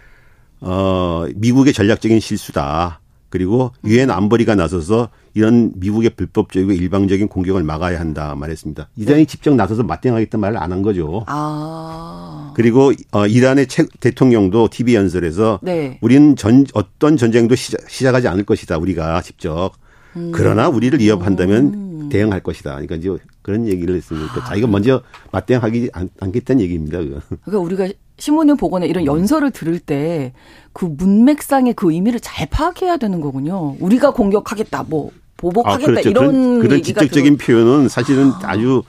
[0.62, 3.02] 어, 미국의 전략적인 실수다.
[3.34, 8.90] 그리고 유엔 안보리가 나서서 이런 미국의 불법적이고 일방적인 공격을 막아야 한다 말했습니다.
[8.96, 11.24] 이란이 직접 나서서 맞대응하겠다는 말을 안 한 거죠.
[11.26, 12.54] 아.
[12.56, 15.98] 그리고 어, 이란의 최, 대통령도 TV 연설에서 네.
[16.02, 18.78] 우리는 전 어떤 전쟁도 시작, 시작 하지 않을 것이다.
[18.78, 19.72] 우리가 직접.
[20.16, 20.32] 음.
[20.32, 22.72] 그러나 우리를 위협한다면 대응할 것이다.
[22.72, 23.10] 그러니까 이제
[23.42, 27.00] 그런 얘기를 했으니까 자기가 먼저 맞대응하기 않, 않겠다는 얘기입니다.
[27.00, 27.20] 그거.
[27.46, 27.88] 그러니까 우리가
[28.18, 30.34] 신문을 보거나 이런 연설을 들을 때
[30.76, 33.76] 그 문맥상의 그 의미를 잘 파악해야 되는 거군요.
[33.80, 38.84] 우리가 공격하겠다, 뭐 보복하겠다 이런 아, 그런, 그런 얘기가 직접적인 표현은 사실은 아 주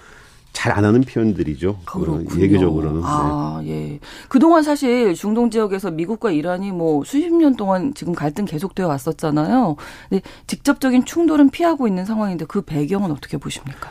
[0.55, 1.71] 잘 안 하는 표현들이죠.
[1.71, 2.41] 어, 그렇군요.
[2.43, 3.01] 예교적으로는.
[3.01, 3.07] 네.
[3.07, 3.99] 아, 예.
[4.29, 9.75] 그동안 사실 중동 지역에서 미국과 이란이 뭐 수십 년 동안 지금 갈등 계속되어 왔었잖아요.
[10.09, 13.91] 근데 직접적인 충돌은 피하고 있는 상황인데 그 배경은 어떻게 보십니까?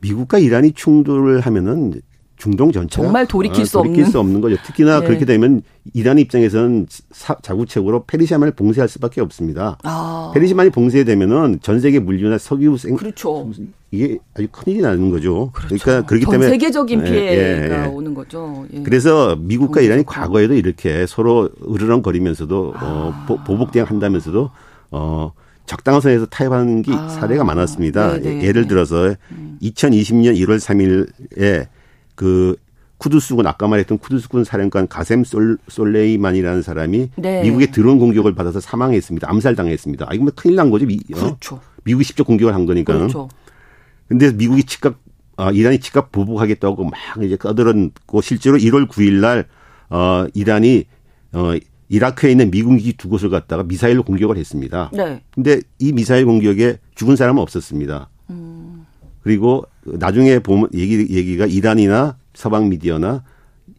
[0.00, 2.00] 미국과 이란이 충돌을 하면은
[2.40, 4.10] 중동 전체가 정말 돌이킬 수 돌이킬 없는.
[4.10, 4.56] 수 없는 거죠.
[4.64, 5.06] 특히나 네.
[5.06, 5.60] 그렇게 되면
[5.92, 9.76] 이란 입장에서는 사- 자구책으로 페르시아만을 봉쇄할 수밖에 없습니다.
[9.84, 10.30] 아.
[10.34, 13.50] 페르시아만이 봉쇄되면은 전 세계 물류나 석유 생 그렇죠.
[13.90, 15.50] 이게 아주 큰 일이 나는 거죠.
[15.52, 15.74] 그렇죠.
[15.74, 17.86] 러니까 그렇기 전 때문에 세계적인 예, 피해가 예, 예.
[17.88, 18.64] 오는 거죠.
[18.72, 18.82] 예.
[18.82, 20.04] 그래서 미국과 이란이.
[20.04, 23.24] 과거에도 이렇게 서로 으르렁거리면서도 어, 아.
[23.28, 24.50] 보- 보복 대응한다면서도
[24.92, 25.32] 어
[25.66, 27.08] 적당한 선에서 타협하는 게 아.
[27.08, 28.18] 사례가 많았습니다.
[28.20, 28.44] 네네.
[28.44, 29.14] 예를 들어서
[29.62, 31.66] 2020년 1월 3일에
[32.20, 32.54] 그
[32.98, 37.42] 쿠두스군 아까 말했던 쿠두스군 사령관 가셈 솔, 솔레이만이라는 사람이 네.
[37.44, 39.26] 미국의 드론 공격을 받아서 사망했습니다.
[39.26, 40.04] 암살당했습니다.
[40.06, 40.84] 아 이거 뭐 큰일 난 거죠.
[40.84, 41.18] 미, 어?
[41.18, 41.62] 그렇죠.
[41.84, 42.92] 미국이 직접 공격을 한 거니까.
[42.92, 43.30] 그렇죠.
[44.06, 44.98] 근데 미국이 즉각
[45.38, 46.92] 아, 이란이 즉각 보복하겠다고 막
[47.22, 49.46] 이제 떠들었고 실제로 1월 9일 날
[49.88, 50.84] 어, 이란이
[51.32, 51.54] 어,
[51.88, 54.90] 이라크에 있는 미군 기지 두 곳을 갖다가 미사일로 공격을 했습니다.
[54.92, 55.22] 네.
[55.34, 58.10] 근데 이 미사일 공격에 죽은 사람은 없었습니다.
[58.28, 58.69] 음.
[59.22, 63.22] 그리고 나중에 보면 얘기 얘기가 이란이나 서방 미디어나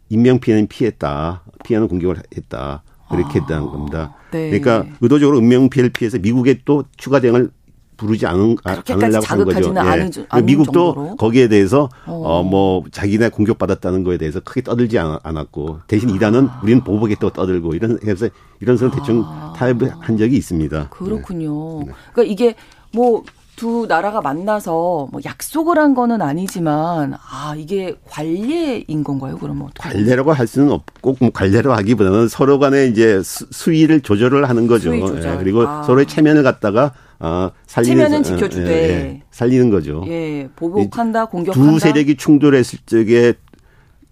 [0.10, 1.44] 인명 피해는 피했다.
[1.64, 2.84] 피하는 공격을 했다.
[3.10, 4.16] 그렇게 했다는 겁니다.
[4.32, 4.50] 네.
[4.50, 7.50] 그러니까 의도적으로 인명 피해를 피해서 미국에 또 추가 대응을
[7.98, 9.74] 부르지 않은 아, 않으려고 한 거죠.
[9.78, 11.16] 않은 주- 않은 미국도 정도로?
[11.18, 12.14] 거기에 대해서 어.
[12.42, 17.76] 어뭐 자기네 공격 받았다는 거에 대해서 크게 떠들지 않- 않았고 대신 이란은 우리는 보복했다고 떠들고
[17.76, 18.28] 이런 해서
[18.60, 19.24] 이런 식으로 대충
[19.56, 20.78] 타협을 한 적이 있습니다.
[20.80, 20.90] 아.
[20.90, 21.82] 그렇군요.
[21.86, 21.92] 네.
[22.14, 22.56] 그러니까 이게
[22.94, 23.24] 뭐
[23.62, 29.38] 두 나라가 만나서 뭐 약속을 한 거는 아니지만 아 이게 관례인 건가요?
[29.40, 29.88] 그러면 어떻게?
[29.88, 34.90] 관례라고 할 수는 없고 뭐 관례라고 하기보다는 서로 간에 이제 수, 수위를 조절을 하는 거죠.
[35.00, 35.34] 조절.
[35.34, 35.84] 예, 그리고 아.
[35.84, 38.72] 서로의 체면을 갖다가 어, 살리는 체면은 어, 지켜주되.
[38.72, 40.04] 예, 예, 살리는 거죠.
[40.08, 41.72] 예, 보복한다, 공격한다.
[41.72, 43.36] 두 세력이 충돌했을 적에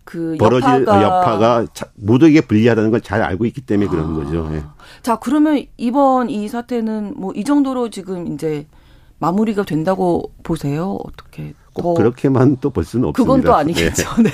[0.04, 4.16] 그 벌어질 여파가, 여파가 자- 모두에게 불리하다는 걸 잘 알고 있기 때문에 그런 아.
[4.16, 4.48] 거죠.
[4.54, 4.62] 예.
[5.02, 8.68] 자 그러면 이번 이 사태는 뭐 이 정도로 지금 이제
[9.20, 10.98] 마무리가 된다고 보세요?
[11.04, 13.24] 어떻게 꼭더 그렇게만 또 볼 수는 없습니다.
[13.34, 14.04] 그건 또 아니겠죠.
[14.24, 14.30] 네.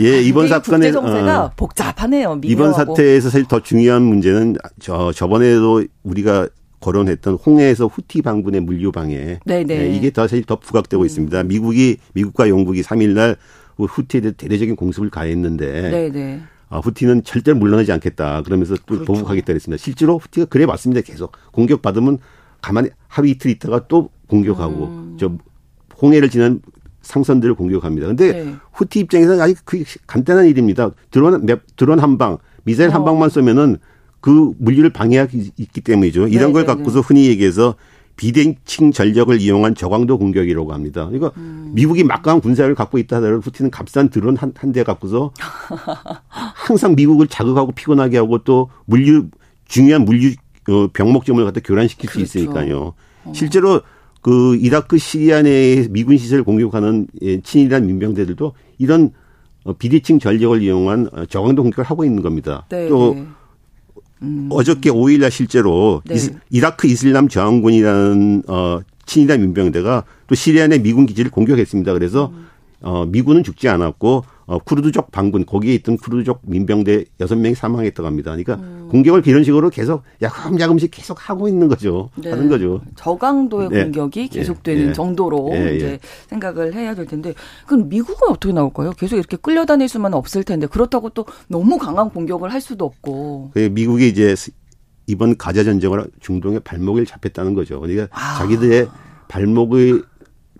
[0.00, 2.40] 예, 예, 이번 정세가 어, 복잡하네요.
[2.44, 2.94] 이번 미묘하고.
[2.94, 6.48] 사태에서 사실 더 중요한 문제는 저 저번에도 우리가
[6.80, 9.40] 거론했던 홍해에서 후티 방군의 물류 방해.
[9.44, 9.74] 네네.
[9.80, 11.42] 예, 이게 더 사실 더 부각되고 있습니다.
[11.44, 13.36] 미국이 미국과 영국이 3일 날
[13.76, 16.42] 후티에 대해 대대적인 공습을 가했는데 네네.
[16.70, 18.42] 아, 후티는 절대 물러나지 않겠다.
[18.42, 19.04] 그러면서 또 그렇죠.
[19.06, 19.82] 보복하겠다 그랬습니다.
[19.82, 21.00] 실제로 후티가 그래 왔습니다.
[21.00, 22.18] 계속 공격 받으면
[22.60, 25.16] 가만히 하루 이틀 있다가 또 공격하고 음.
[25.18, 25.32] 저
[26.00, 26.60] 홍해를 지난
[27.02, 28.06] 상선들을 공격합니다.
[28.08, 28.54] 근데 네.
[28.72, 30.90] 후티 입장에서는 아주 그 간단한 일입니다.
[31.10, 33.04] 드론 몇 드론 한 방, 미사일 한 어.
[33.04, 33.78] 방만 쏘면은
[34.20, 36.28] 그 물류를 방해하기 있기 때문이죠.
[36.28, 37.76] 이런 네, 걸 네, 갖고서 흔히 얘기해서
[38.16, 41.06] 비대칭 전력을 이용한 저강도 공격이라고 합니다.
[41.06, 41.70] 그러니까 음.
[41.74, 45.32] 미국이 막강한 군사를 갖고 있다 하더라도 후티는 값싼 드론 한한대 갖고서
[46.28, 49.28] 항상 미국을 자극하고 피곤하게 하고 또 물류
[49.68, 50.32] 중요한 물류 어,
[50.92, 52.26] 병목점을 갖다 교란시킬 그렇죠.
[52.26, 52.94] 수 있으니까요.
[53.32, 53.82] 실제로
[54.20, 59.12] 그 이라크 시리아 내에 미군 시설 공격하는 예, 친일한 민병대들도 이런
[59.64, 62.66] 어, 비대칭 전력을 이용한 어, 저강도 공격을 하고 있는 겁니다.
[62.68, 62.88] 네.
[62.88, 63.26] 또 네.
[64.50, 66.16] 어저께 5일날 실제로 네.
[66.50, 71.92] 이라크 이슬람 저항군이라는 어 친일한 민병대가 또 시리아 내 미군 기지를 공격했습니다.
[71.92, 72.48] 그래서 음.
[72.80, 78.30] 어 미군은 죽지 않았고 어 쿠르드족 반군 거기에 있던 쿠르드족 민병대 6명이 사망했다고 합니다.
[78.30, 78.88] 그러니까 음.
[78.90, 82.10] 공격을 이런 식으로 계속 야금야금씩 계속 하고 있는 거죠.
[82.16, 82.30] 네.
[82.30, 82.80] 하는 거죠.
[82.96, 83.82] 저강도의 네.
[83.82, 84.92] 공격이 예, 계속되는 예.
[84.92, 85.76] 정도로 예, 예.
[85.76, 85.98] 이제
[86.28, 87.34] 생각을 해야 될 텐데
[87.66, 88.92] 그럼 미국은 어떻게 나올까요?
[88.92, 93.68] 계속 이렇게 끌려다닐 수만은 없을 텐데 그렇다고 또 너무 강한 공격을 할 수도 없고 그
[93.72, 94.34] 미국이 이제
[95.08, 97.80] 이번 가자 전쟁으로 중동의 발목을 잡혔다는 거죠.
[97.80, 98.38] 그러니까 아.
[98.38, 98.88] 자기들의
[99.26, 100.02] 발목의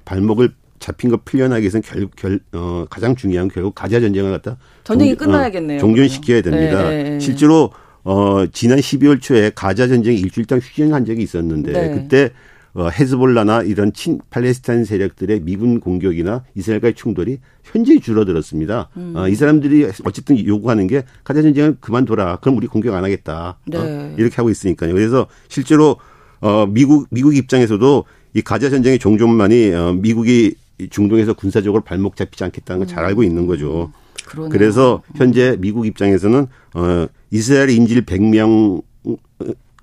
[0.04, 4.56] 발목을 잡힌 거 풀려나기 위해서는 결, 결, 어, 가장 중요한 건 결국 가자 전쟁을 갖다
[4.84, 6.78] 전쟁이 종- 끝나야겠네요, 어, 종전시켜야 됩니다.
[6.78, 6.90] 그러면.
[6.90, 7.20] 네, 네.
[7.20, 7.70] 실제로
[8.04, 11.90] 어, 지난 12월 초에 가자 전쟁이 일주일 동안 휴전한 적이 있었는데 네.
[11.94, 12.30] 그때
[12.74, 18.88] 어, 헤즈볼라나 이런 친 팔레스타인 세력들의 미군 공격이나 이스라엘과의 충돌이 현저히 줄어들었습니다.
[18.96, 19.12] 음.
[19.16, 22.36] 어, 이 사람들이 어쨌든 요구하는 게 가자 전쟁을 그만둬라.
[22.36, 23.58] 그럼 우리 공격 안 하겠다.
[23.66, 23.78] 네.
[23.78, 24.94] 어, 이렇게 하고 있으니까요.
[24.94, 25.96] 그래서 실제로
[26.40, 28.04] 어, 미국 미국 입장에서도
[28.34, 30.54] 이 가자 전쟁의 종전만이 어, 미국이 이
[30.90, 33.92] 중동에서 군사적으로 발목 잡히지 않겠다는 걸잘 알고 있는 거죠.
[34.26, 34.50] 그러네요.
[34.50, 38.82] 그래서 현재 미국 입장에서는 어 이스라엘 인질 100명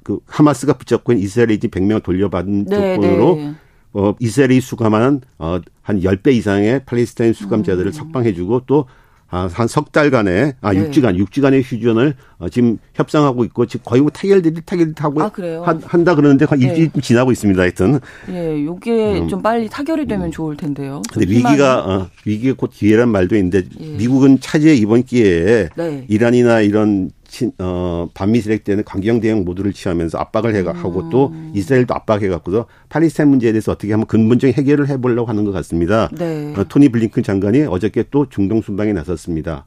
[0.03, 3.55] 그 하마스가 붙잡고 있는 이스라엘 인질 100명을 돌려받은 네, 조건으로 네.
[3.93, 5.63] 어 이스라엘이 수감한 어한
[6.01, 8.85] 10배 이상의 팔레스타인 수감자들을 석방해 주고 또
[9.27, 10.75] 한 석 달간의 아 음.
[10.75, 10.89] 네.
[10.89, 15.31] 6주간 6주간의 휴전을 어, 지금 협상하고 있고 지금 거의 뭐 타결들이 타결하고 아?
[15.65, 16.67] 한, 한다 그러는데 한 네.
[16.67, 17.61] 일주일 지나고 있습니다.
[17.61, 17.99] 하여튼
[18.29, 21.01] 예, 요게 좀 빨리 타결이 되면 좋을 텐데요.
[21.11, 21.25] 좀 음.
[21.25, 23.85] 근데 위기가 어, 위기가 곧 기회란 말도 있는데 예.
[23.97, 26.05] 미국은 차지의 이번 기회에 네.
[26.07, 31.31] 이란이나 이런 친, 어, 반미 세력 때는 강경 대응 모드를 취하면서 압박을 해가 하고 또
[31.33, 31.51] 음.
[31.53, 36.07] 이스라엘도 압박해 갖고서 팔레스타인 문제에 대해서 어떻게 하면 근본적인 해결을 해보려고 하는 것 같습니다.
[36.13, 36.53] 네.
[36.55, 39.65] 어, 토니 블링컨 장관이 어저께 또 중동 순방에 나섰습니다.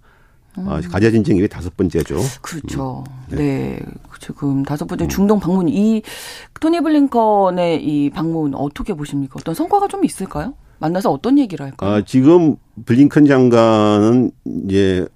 [0.56, 0.66] 음.
[0.66, 2.16] 어, 가자 전쟁 이후에 다섯 번째죠.
[2.40, 3.04] 그렇죠.
[3.28, 3.78] 네.
[4.18, 6.00] 지금 다섯 번째 중동 방문 이
[6.58, 9.34] 토니 블링컨의 이 방문 어떻게 보십니까?
[9.38, 10.54] 어떤 성과가 좀 있을까요?
[10.78, 11.90] 만나서 어떤 얘기를 할까요?
[11.90, 12.56] 아, 지금
[12.86, 14.30] 블링컨 장관은
[14.64, 15.06] 이제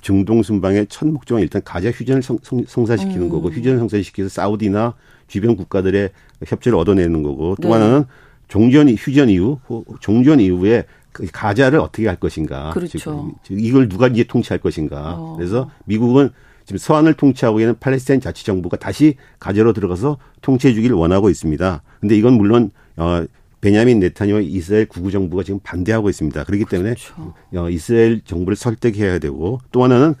[0.00, 2.38] 중동 순방의 첫 목적은 일단 가자 휴전을 성,
[2.86, 3.28] 사시키는 음.
[3.28, 4.94] 거고 휴전을 성사시켜서 사우디나
[5.26, 6.10] 주변 국가들의
[6.46, 7.74] 협조를 얻어내는 거고 또 네.
[7.74, 8.04] 하나는
[8.48, 12.70] 종전 휴전 이후 후- 종전 이후에 그 가자를 어떻게 할 것인가.
[12.72, 12.98] 그렇죠.
[13.42, 15.16] 지금 이걸 누가 이제 통치할 것인가.
[15.18, 15.34] 어.
[15.36, 16.30] 그래서 미국은
[16.64, 21.82] 지금 서한을 통치하고 있는 팔레스타인 자치정부가 다시 가자로 들어가서 통치해 주기를 원하고 있습니다.
[22.00, 23.24] 근데 이건 물론 어
[23.60, 26.44] 베냐민 네타냐후 이스라엘 구구 정부가 지금 반대하고 있습니다.
[26.44, 27.34] 그렇기 때문에 그렇죠.
[27.54, 30.14] 어, 이스라엘 정부를 설득해야 되고 또 하나는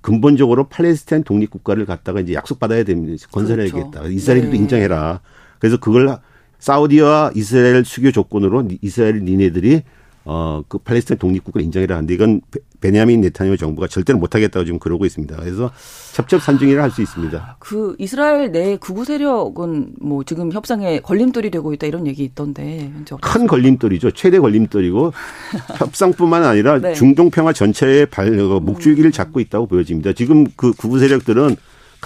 [0.00, 3.26] 근본적으로 팔레스타인 독립 국가를 갖다가 이제 약속 받아야 됩니다.
[3.30, 3.90] 건설해야겠다.
[3.90, 4.10] 그렇죠.
[4.10, 4.56] 이스라엘도 네.
[4.56, 5.20] 인정해라.
[5.58, 6.16] 그래서 그걸
[6.58, 9.82] 사우디와 이스라엘 수교 조건으로 니- 이스라엘 니네들이
[10.28, 15.06] 어, 그 팔레스타인 독립국을 인정해라 하는데 이건 베- 베냐민 네타냐후 정부가 절대로 못하겠다고 지금 그러고
[15.06, 15.36] 있습니다.
[15.36, 15.70] 그래서
[16.14, 17.56] 첩첩산중이라 할 수 있습니다.
[17.60, 22.90] 그 이스라엘 내 구구 세력은 뭐 지금 협상에 걸림돌이 되고 있다 이런 얘기 있던데
[23.22, 24.10] 큰 걸림돌이죠.
[24.12, 25.12] 최대 걸림돌이고
[25.78, 26.92] 협상뿐만 아니라 네.
[26.94, 30.12] 중동 평화 전체의 발 어, 목줄기를 잡고 있다고 보여집니다.
[30.12, 31.56] 지금 그 구구 세력들은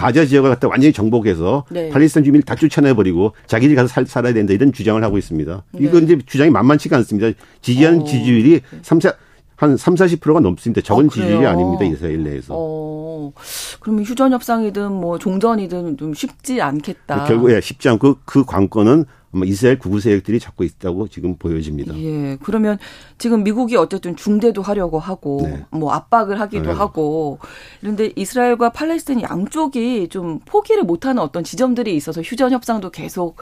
[0.01, 1.91] 가자 지역을 갖다 완전히 정복해서 네.
[1.91, 5.63] 팔레스타인 주민을 다 쫓아내버리고 자기들이 가서 살, 살아야 된다 이런 주장을 하고 있습니다.
[5.79, 6.05] 이거 네.
[6.05, 7.39] 이제 주장이 만만치가 않습니다.
[7.61, 9.13] 지지하는 어, 지지율이 3, 4,
[9.57, 10.81] 한 3, 40%가 넘습니다.
[10.81, 11.27] 적은 어, 그래요?
[11.27, 11.85] 지지율이 아닙니다.
[11.85, 12.55] 이스라엘 내에서.
[12.57, 13.33] 어,
[13.81, 17.27] 그러면 휴전 협상이든 뭐 종전이든 좀 쉽지 않겠다.
[17.27, 21.97] 결국에 쉽지 않고 그 관건은 아마 이스라엘 구구 세력들이 잡고 있다고 지금 보여집니다.
[21.99, 22.37] 예.
[22.43, 22.79] 그러면
[23.19, 25.65] 지금 미국이 어쨌든 중대도 하려고 하고 네.
[25.71, 26.73] 뭐 압박을 하기도 네.
[26.73, 27.39] 하고
[27.81, 33.37] 그런데 이스라엘과 팔레스타인 양쪽이 좀 포기를 못하는 어떤 지점들이 있어서 휴전 협상도 계속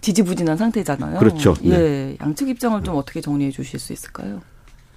[0.00, 1.18] 지지부진한 상태잖아요.
[1.18, 1.54] 그렇죠.
[1.62, 1.70] 네.
[1.70, 2.16] 예.
[2.20, 4.40] 양측 입장을 좀 어떻게 정리해 주실 수 있을까요?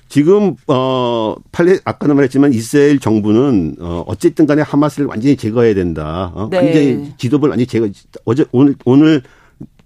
[0.08, 6.32] 지금 어 팔레 아까도 말했지만 이스라엘 정부는 어 어쨌든 간에 하마스를 완전히 제거해야 된다.
[6.34, 6.48] 어?
[6.50, 6.58] 네.
[6.58, 7.88] 완전히 지도부를 완전히 제거
[8.26, 9.22] 어제 오늘 오늘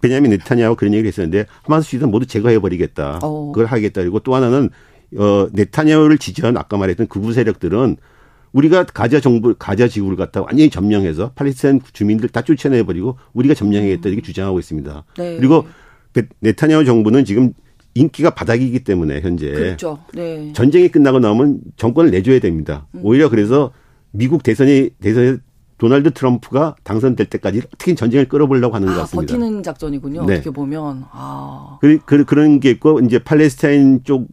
[0.04, 3.20] 베냐민 네타냐후 그런 얘기를 했었는데 하마스 지도부 모두 제거해 버리겠다.
[3.24, 3.52] 어.
[3.54, 4.02] 그걸 하겠다.
[4.02, 4.70] 그리고 또 하나는
[5.18, 7.96] 어 네타냐후를 지지한 아까 말했던 극우 세력들은
[8.52, 14.10] 우리가 가자 정부 가자 지구를 갖다 완전히 점령해서 팔레스타인 주민들 다 쫓아내 버리고 우리가 점령하겠다
[14.10, 15.06] 이렇게 주장하고 있습니다.
[15.18, 15.38] 네.
[15.38, 15.66] 그리고
[16.12, 17.54] 베- 네타냐후 정부는 지금
[17.96, 20.00] 인기가 바닥이기 때문에 현재 그렇죠.
[20.14, 20.52] 네.
[20.54, 22.88] 전쟁이 끝나고 나면 정권을 내줘야 됩니다.
[22.96, 23.00] 음.
[23.04, 23.72] 오히려 그래서
[24.12, 25.38] 미국 대선이 대선에
[25.84, 29.34] 도널드 트럼프가 당선될 때까지 어떻게 전쟁을 끌어보려고 하는 것 아, 같습니다.
[29.34, 30.26] 버티는 작전이군요.
[30.26, 30.36] 네.
[30.36, 31.04] 어떻게 보면.
[31.12, 31.78] 아.
[31.82, 34.28] 그, 그, 그런 게 있고 이제 팔레스타인 쪽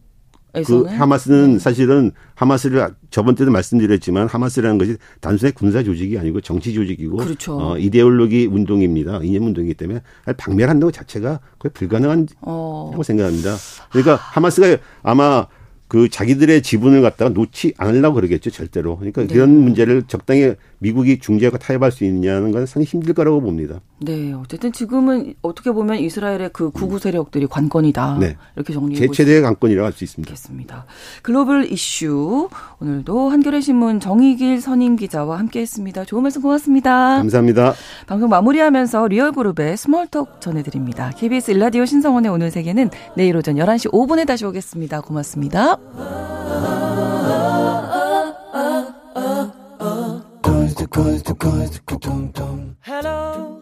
[0.65, 1.59] 그 하마스는 네.
[1.59, 7.57] 사실은 하마스를 저번 때도 말씀드렸지만 하마스라는 것이 단순히 군사 조직이 아니고 정치 조직이고 그렇죠.
[7.57, 9.21] 어, 이데올로기 운동입니다.
[9.23, 12.89] 이념 운동이기 때문에 박멸한다는 것 자체가 거의 불가능한 어.
[12.91, 13.55] 라고 생각합니다.
[13.91, 15.47] 그러니까 하마스가 아마
[15.91, 18.95] 그 자기들의 지분을 갖다가 놓지 않으려고 그러겠죠, 절대로.
[18.95, 19.33] 그러니까 네.
[19.33, 23.81] 이런 문제를 적당히 미국이 중재하고 타협할 수 있느냐는 건 상당히 힘들 거라고 봅니다.
[23.99, 28.17] 네, 어쨌든 지금은 어떻게 보면 이스라엘의 그 구구 세력들이 관건이다.
[28.19, 28.35] 네.
[28.55, 30.31] 이렇게 정리해 제 볼수 최대의 관건이라고 할 수 있습니다.
[30.31, 30.85] 있겠습니다.
[31.21, 36.05] 글로벌 이슈 오늘도 한겨레 신문 정희길 선임 기자와 함께했습니다.
[36.05, 37.17] 좋은 말씀 고맙습니다.
[37.17, 37.73] 감사합니다.
[38.07, 41.11] 방송 마무리하면서 리얼그룹의 스몰톡 전해드립니다.
[41.11, 45.01] KBS 일라디오 신성원의 오늘 세계는 내일 오전 11시 5분에 다시 오겠습니다.
[45.01, 45.77] 고맙습니다.
[52.83, 53.61] Hello.